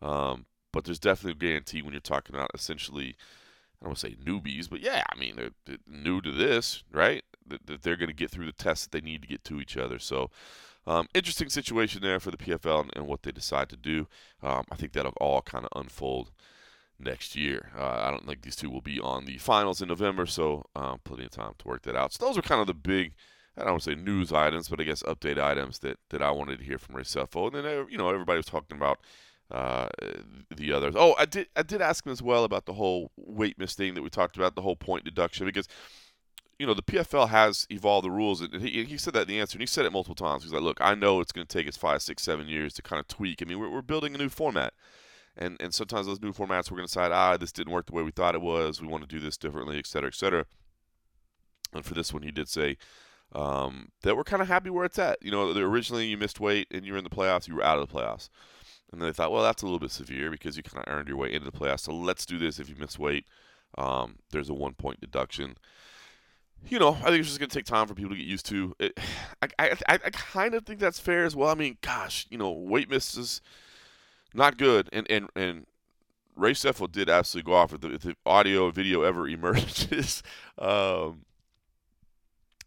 [0.00, 0.46] Um,
[0.78, 3.16] but there's definitely a guarantee when you're talking about essentially,
[3.82, 6.84] I don't want to say newbies, but yeah, I mean, they're, they're new to this,
[6.92, 7.24] right?
[7.48, 9.76] That, they're going to get through the tests that they need to get to each
[9.76, 9.98] other.
[9.98, 10.30] So,
[10.86, 14.06] um, interesting situation there for the PFL and, and what they decide to do.
[14.40, 16.30] Um, I think that'll all kind of unfold
[16.96, 17.72] next year.
[17.76, 21.00] Uh, I don't think these two will be on the finals in November, so um,
[21.02, 22.12] plenty of time to work that out.
[22.12, 23.14] So those are kind of the big,
[23.56, 26.30] I don't want to say news items, but I guess update items that, that I
[26.30, 27.46] wanted to hear from Ray Sefo.
[27.46, 29.00] And then, uh, you know, everybody was talking about
[29.50, 29.88] uh,
[30.54, 30.94] the others.
[30.96, 33.94] Oh, I did I did ask him as well about the whole weight miss thing
[33.94, 35.68] that we talked about, the whole point deduction, because
[36.58, 39.40] you know the PFL has evolved the rules, and he, he said that in the
[39.40, 40.42] answer, and he said it multiple times.
[40.42, 42.82] He's like, "Look, I know it's going to take us five, six, seven years to
[42.82, 43.42] kind of tweak.
[43.42, 44.74] I mean, we're, we're building a new format."
[45.38, 47.92] and and sometimes those new formats we're going to decide, ah, this didn't work the
[47.92, 48.82] way we thought it was.
[48.82, 50.46] We want to do this differently, et cetera, et cetera.
[51.72, 52.76] And for this one, he did say
[53.32, 55.22] um, that we're kind of happy where it's at.
[55.22, 57.78] You know, originally you missed weight and you were in the playoffs, you were out
[57.78, 58.28] of the playoffs.
[58.92, 61.08] And then they thought, well, that's a little bit severe because you kind of earned
[61.08, 61.80] your way into the playoffs.
[61.80, 62.58] So let's do this.
[62.58, 63.26] If you miss weight,
[63.76, 65.56] um, there's a one point deduction.
[66.66, 68.46] You know, I think it's just going to take time for people to get used
[68.46, 68.74] to.
[68.78, 68.98] It,
[69.42, 71.50] I, I, I kind of think that's fair as well.
[71.50, 73.40] I mean, gosh, you know, weight misses
[74.34, 74.88] not good.
[74.92, 75.66] And and and
[76.36, 80.22] Ray Sefo did absolutely go off if the, if the audio video ever emerges.
[80.58, 81.24] um,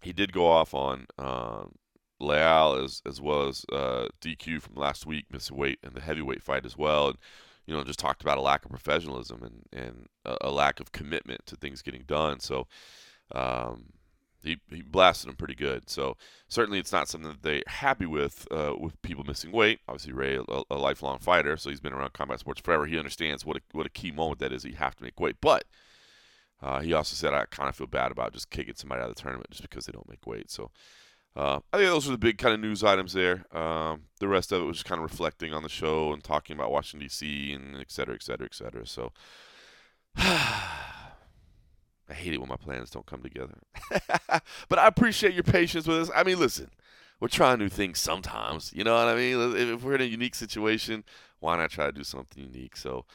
[0.01, 1.75] he did go off on um,
[2.21, 6.43] Leal as as well as uh, DQ from last week, missing weight in the heavyweight
[6.43, 7.17] fight as well, and
[7.65, 10.91] you know just talked about a lack of professionalism and and a, a lack of
[10.91, 12.39] commitment to things getting done.
[12.39, 12.67] So.
[13.33, 13.93] Um,
[14.43, 15.89] he, he blasted him pretty good.
[15.89, 16.17] So
[16.47, 19.79] certainly it's not something that they're happy with uh, with people missing weight.
[19.87, 22.85] Obviously Ray, a, a, lifelong fighter, so he's been around combat sports forever.
[22.85, 24.65] He understands what a, what a key moment that is.
[24.65, 25.65] You have to make weight, but
[26.61, 29.15] uh, he also said I kind of feel bad about just kicking somebody out of
[29.15, 30.49] the tournament just because they don't make weight.
[30.51, 30.71] So
[31.35, 33.45] uh, I think those are the big kind of news items there.
[33.55, 36.55] Um, the rest of it was just kind of reflecting on the show and talking
[36.55, 37.53] about Washington D.C.
[37.53, 38.85] and et cetera, et cetera, et cetera.
[38.85, 39.11] So.
[42.11, 43.57] I hate it when my plans don't come together.
[44.67, 46.11] but I appreciate your patience with us.
[46.13, 46.69] I mean, listen,
[47.21, 48.73] we're trying new things sometimes.
[48.73, 49.55] You know what I mean?
[49.55, 51.05] If we're in a unique situation,
[51.39, 52.75] why not try to do something unique?
[52.75, 53.05] So,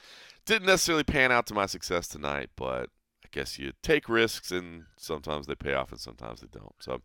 [0.46, 2.88] didn't necessarily pan out to my success tonight, but
[3.24, 6.74] I guess you take risks and sometimes they pay off and sometimes they don't.
[6.78, 7.02] So,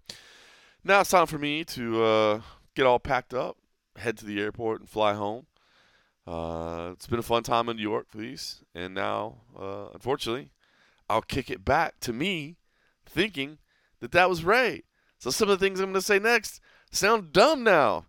[0.83, 2.41] now it's time for me to uh,
[2.75, 3.57] get all packed up,
[3.97, 5.45] head to the airport, and fly home.
[6.27, 8.63] Uh, it's been a fun time in New York, please.
[8.73, 10.51] And now, uh, unfortunately,
[11.09, 12.57] I'll kick it back to me
[13.05, 13.57] thinking
[13.99, 14.83] that that was Ray.
[15.17, 16.61] So some of the things I'm going to say next
[16.91, 18.05] sound dumb now.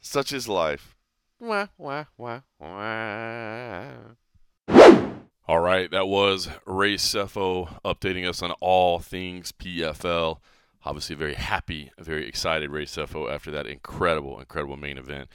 [0.00, 0.94] Such is life.
[1.40, 3.88] Wah, wah, wah, wah.
[5.46, 10.38] All right, that was Ray Sefo updating us on all things PFL.
[10.84, 15.28] Obviously, very happy, very excited Ray Sefo after that incredible, incredible main event.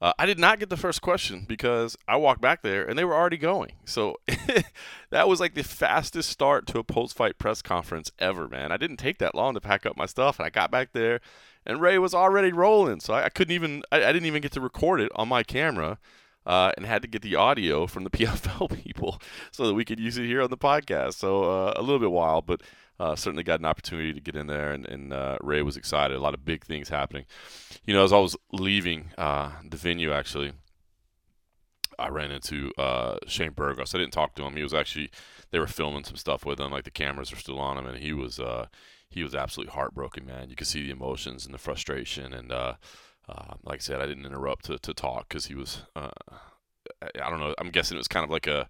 [0.00, 3.04] Uh, I did not get the first question because I walked back there and they
[3.04, 3.72] were already going.
[3.86, 4.16] So
[5.10, 8.72] that was like the fastest start to a post fight press conference ever, man.
[8.72, 11.20] I didn't take that long to pack up my stuff and I got back there
[11.64, 13.00] and Ray was already rolling.
[13.00, 15.42] So I, I couldn't even, I, I, didn't even get to record it on my
[15.42, 15.98] camera
[16.44, 19.98] uh, and had to get the audio from the PFL people so that we could
[19.98, 21.14] use it here on the podcast.
[21.14, 22.60] So uh, a little bit wild, but
[22.98, 26.16] uh, certainly got an opportunity to get in there, and, and uh, Ray was excited.
[26.16, 27.24] A lot of big things happening.
[27.84, 30.52] You know, as I was leaving uh, the venue, actually,
[31.98, 33.94] I ran into uh, Shane Burgos.
[33.94, 34.56] I didn't talk to him.
[34.56, 35.10] He was actually
[35.50, 37.98] they were filming some stuff with him, like the cameras are still on him, and
[37.98, 38.66] he was uh,
[39.10, 40.48] he was absolutely heartbroken, man.
[40.48, 42.74] You could see the emotions and the frustration, and uh,
[43.62, 45.82] like I said, I didn't interrupt to, to talk because he was.
[45.94, 47.54] I don't know.
[47.58, 48.68] I'm guessing it was kind of like a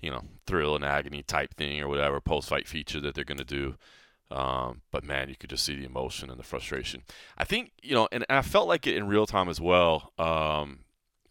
[0.00, 3.38] you know, thrill and agony type thing or whatever post fight feature that they're going
[3.38, 3.76] to do.
[4.30, 7.02] Um, but man, you could just see the emotion and the frustration.
[7.38, 10.12] I think, you know, and, and I felt like it in real time as well.
[10.18, 10.80] Um,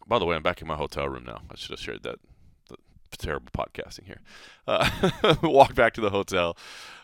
[0.06, 1.42] by the way, I'm back in my hotel room now.
[1.50, 2.18] I should have shared that.
[3.18, 4.20] terrible podcasting here.
[4.66, 6.56] Uh, walk back to the hotel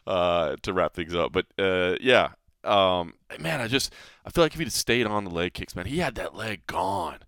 [0.06, 1.32] uh, to wrap things up.
[1.32, 2.30] But uh, yeah,
[2.64, 3.92] um, man, I just
[4.24, 6.66] I feel like if he'd stayed on the leg kicks, man, he had that leg
[6.66, 7.18] gone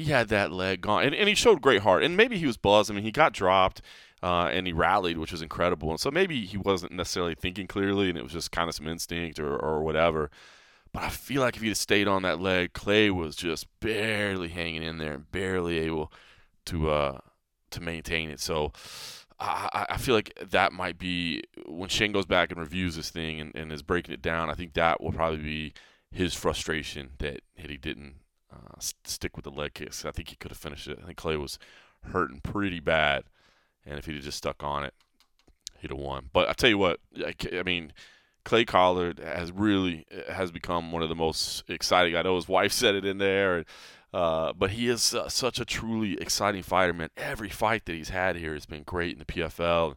[0.00, 2.02] he had that leg gone, and, and he showed great heart.
[2.02, 2.90] And maybe he was buzzed.
[2.90, 3.82] I mean, he got dropped.
[4.22, 5.88] Uh, and he rallied, which was incredible.
[5.88, 8.86] And so maybe he wasn't necessarily thinking clearly, and it was just kind of some
[8.86, 10.30] instinct or, or whatever.
[10.92, 14.82] But I feel like if he'd stayed on that leg, Clay was just barely hanging
[14.82, 16.12] in there and barely able
[16.66, 17.18] to uh,
[17.70, 18.40] to maintain it.
[18.40, 18.72] So
[19.38, 23.40] I, I feel like that might be when Shane goes back and reviews this thing
[23.40, 24.50] and, and is breaking it down.
[24.50, 25.72] I think that will probably be
[26.10, 28.16] his frustration that, that he didn't
[28.80, 30.04] stick with the leg kicks.
[30.04, 30.98] I think he could have finished it.
[31.02, 31.58] I think Clay was
[32.12, 33.24] hurting pretty bad,
[33.84, 34.94] and if he'd have just stuck on it,
[35.78, 36.30] he'd have won.
[36.32, 37.92] But I tell you what, I, I mean,
[38.44, 42.16] Clay Collard has really has become one of the most exciting.
[42.16, 43.64] I know his wife said it in there,
[44.12, 47.10] uh, but he is uh, such a truly exciting fighter, man.
[47.16, 49.96] Every fight that he's had here has been great in the PFL.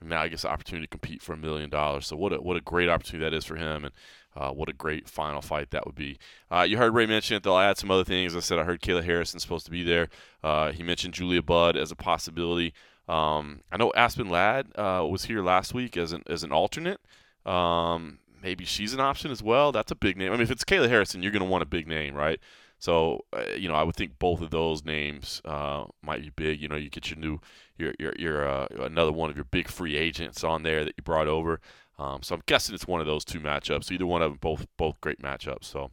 [0.00, 2.06] And now he gets the opportunity to compete for a million dollars.
[2.06, 3.84] So what a what a great opportunity that is for him.
[3.84, 3.94] And
[4.36, 6.18] uh, what a great final fight that would be.
[6.50, 7.42] Uh, you heard Ray mention it.
[7.42, 8.36] They'll add some other things.
[8.36, 10.08] I said I heard Kayla Harrison supposed to be there.
[10.42, 12.74] Uh, he mentioned Julia Budd as a possibility.
[13.08, 17.00] Um, I know Aspen Ladd uh, was here last week as an as an alternate.
[17.46, 19.72] Um, maybe she's an option as well.
[19.72, 20.32] That's a big name.
[20.32, 22.40] I mean, if it's Kayla Harrison, you're going to want a big name, right?
[22.78, 26.60] So, uh, you know, I would think both of those names uh, might be big.
[26.60, 27.38] You know, you get your new,
[27.78, 31.28] your your, your another one of your big free agents on there that you brought
[31.28, 31.60] over.
[31.98, 33.90] Um, so I'm guessing it's one of those two matchups.
[33.90, 35.64] Either one of them, both both great matchups.
[35.64, 35.90] So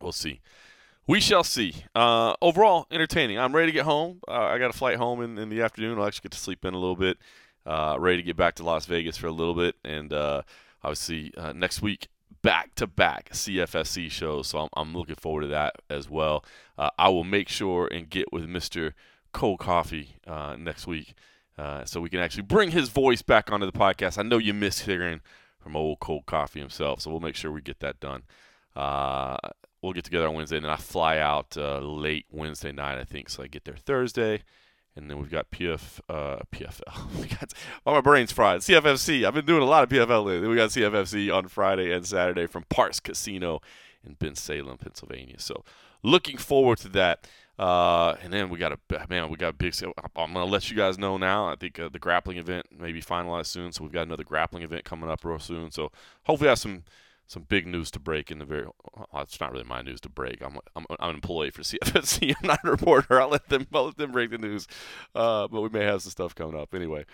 [0.00, 0.40] we'll see.
[1.06, 1.74] we shall see.
[1.94, 3.38] Uh, overall, entertaining.
[3.38, 4.20] I'm ready to get home.
[4.28, 5.98] Uh, I got a flight home in, in the afternoon.
[5.98, 7.18] I'll actually get to sleep in a little bit.
[7.66, 10.42] Uh, ready to get back to Las Vegas for a little bit, and uh,
[10.82, 12.08] obviously uh, next week
[12.42, 14.48] back to back CFFC shows.
[14.48, 16.42] So I'm, I'm, looking forward to that as well.
[16.78, 18.94] Uh, I will make sure and get with Mr.
[19.32, 20.16] Cold Coffee
[20.58, 21.14] next week
[21.58, 24.18] uh, so we can actually bring his voice back onto the podcast.
[24.18, 25.20] I know you miss hearing
[25.58, 28.22] from old Cold Coffee himself, so we'll make sure we get that done.
[28.74, 29.36] Uh,
[29.82, 33.04] we'll get together on Wednesday, and then I fly out uh, late Wednesday night, I
[33.04, 33.28] think.
[33.28, 34.42] So I get there Thursday,
[34.96, 37.20] and then we've got PF, uh, PFL.
[37.20, 37.52] we got
[37.84, 38.60] my brain's fried.
[38.60, 39.26] CFFC.
[39.26, 40.48] I've been doing a lot of PFL lately.
[40.48, 43.60] We got CFFC on Friday and Saturday from Parx Casino
[44.04, 45.36] in Bensalem, Pennsylvania.
[45.38, 45.64] So
[46.02, 47.26] looking forward to that.
[47.60, 48.78] Uh, and then we got a
[49.10, 49.74] man, we got a big.
[50.16, 51.46] I'm gonna let you guys know now.
[51.46, 54.62] I think uh, the grappling event may be finalized soon, so we've got another grappling
[54.62, 55.70] event coming up real soon.
[55.70, 55.92] So
[56.22, 56.84] hopefully, I have some
[57.26, 58.66] some big news to break in the very.
[59.16, 60.40] It's not really my news to break.
[60.40, 62.34] I'm I'm, I'm an employee for CFFC.
[62.40, 63.20] I'm not a reporter.
[63.20, 64.66] I'll let them I'll let them break the news.
[65.14, 67.04] Uh, but we may have some stuff coming up anyway.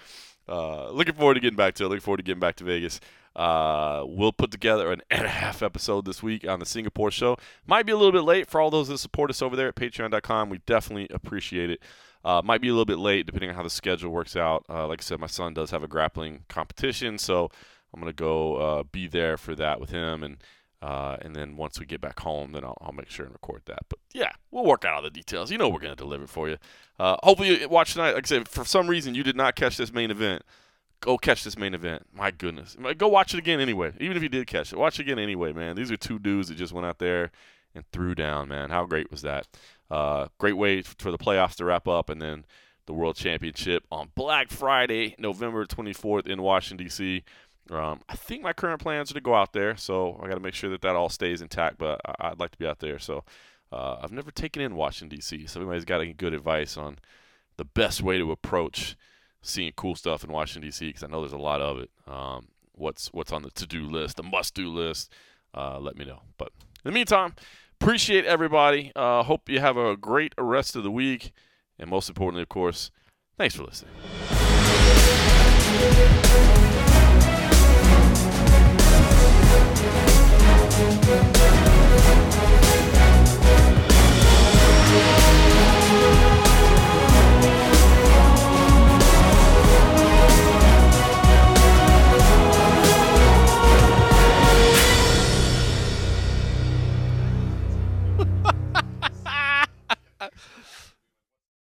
[0.49, 1.89] Uh, looking forward to getting back to it.
[1.89, 3.01] Looking forward to getting back to Vegas.
[3.37, 7.37] Uh, we'll put together an and a half episode this week on the Singapore show.
[7.66, 9.76] Might be a little bit late for all those that support us over there at
[9.76, 10.49] patreon.com.
[10.49, 11.80] We definitely appreciate it.
[12.24, 14.64] Uh, might be a little bit late depending on how the schedule works out.
[14.68, 17.51] Uh, like I said, my son does have a grappling competition, so
[17.93, 20.24] I'm going to go uh, be there for that with him.
[20.24, 20.39] And
[20.82, 23.62] uh, and then once we get back home, then I'll, I'll, make sure and record
[23.64, 23.80] that.
[23.89, 25.51] But yeah, we'll work out all the details.
[25.51, 26.59] You know, we're going to deliver for you.
[26.99, 28.12] Hopefully, you watch tonight.
[28.12, 30.43] Like I said, for some reason you did not catch this main event
[31.07, 32.03] go catch this main event.
[32.13, 32.77] My goodness.
[32.99, 33.93] Go watch it again anyway.
[34.01, 35.77] Even if you did catch it, watch it again anyway, man.
[35.77, 37.31] These are two dudes that just went out there
[37.77, 38.71] and threw down, man.
[38.71, 39.47] How great was that?
[39.89, 42.45] Uh, great way for the playoffs to wrap up and then
[42.87, 47.23] the World Championship on Black Friday, November 24th in Washington, D.C.
[47.71, 50.41] Um, I think my current plans are to go out there, so I got to
[50.41, 52.99] make sure that that all stays intact, but I- would like to be out there.
[52.99, 53.23] So
[53.71, 56.99] uh, I've never taken in Washington, D.C., so anybody's got any good advice on
[57.59, 58.97] the best way to approach–
[59.47, 60.87] seeing cool stuff in Washington D.C.
[60.87, 61.91] because I know there's a lot of it.
[62.07, 65.13] Um, what's what's on the to-do list, the must-do list?
[65.55, 66.21] Uh, let me know.
[66.37, 66.53] But
[66.85, 67.35] in the meantime,
[67.81, 68.93] appreciate everybody.
[68.95, 71.33] Uh, hope you have a great rest of the week,
[71.79, 72.91] and most importantly, of course,
[73.37, 73.93] thanks for listening.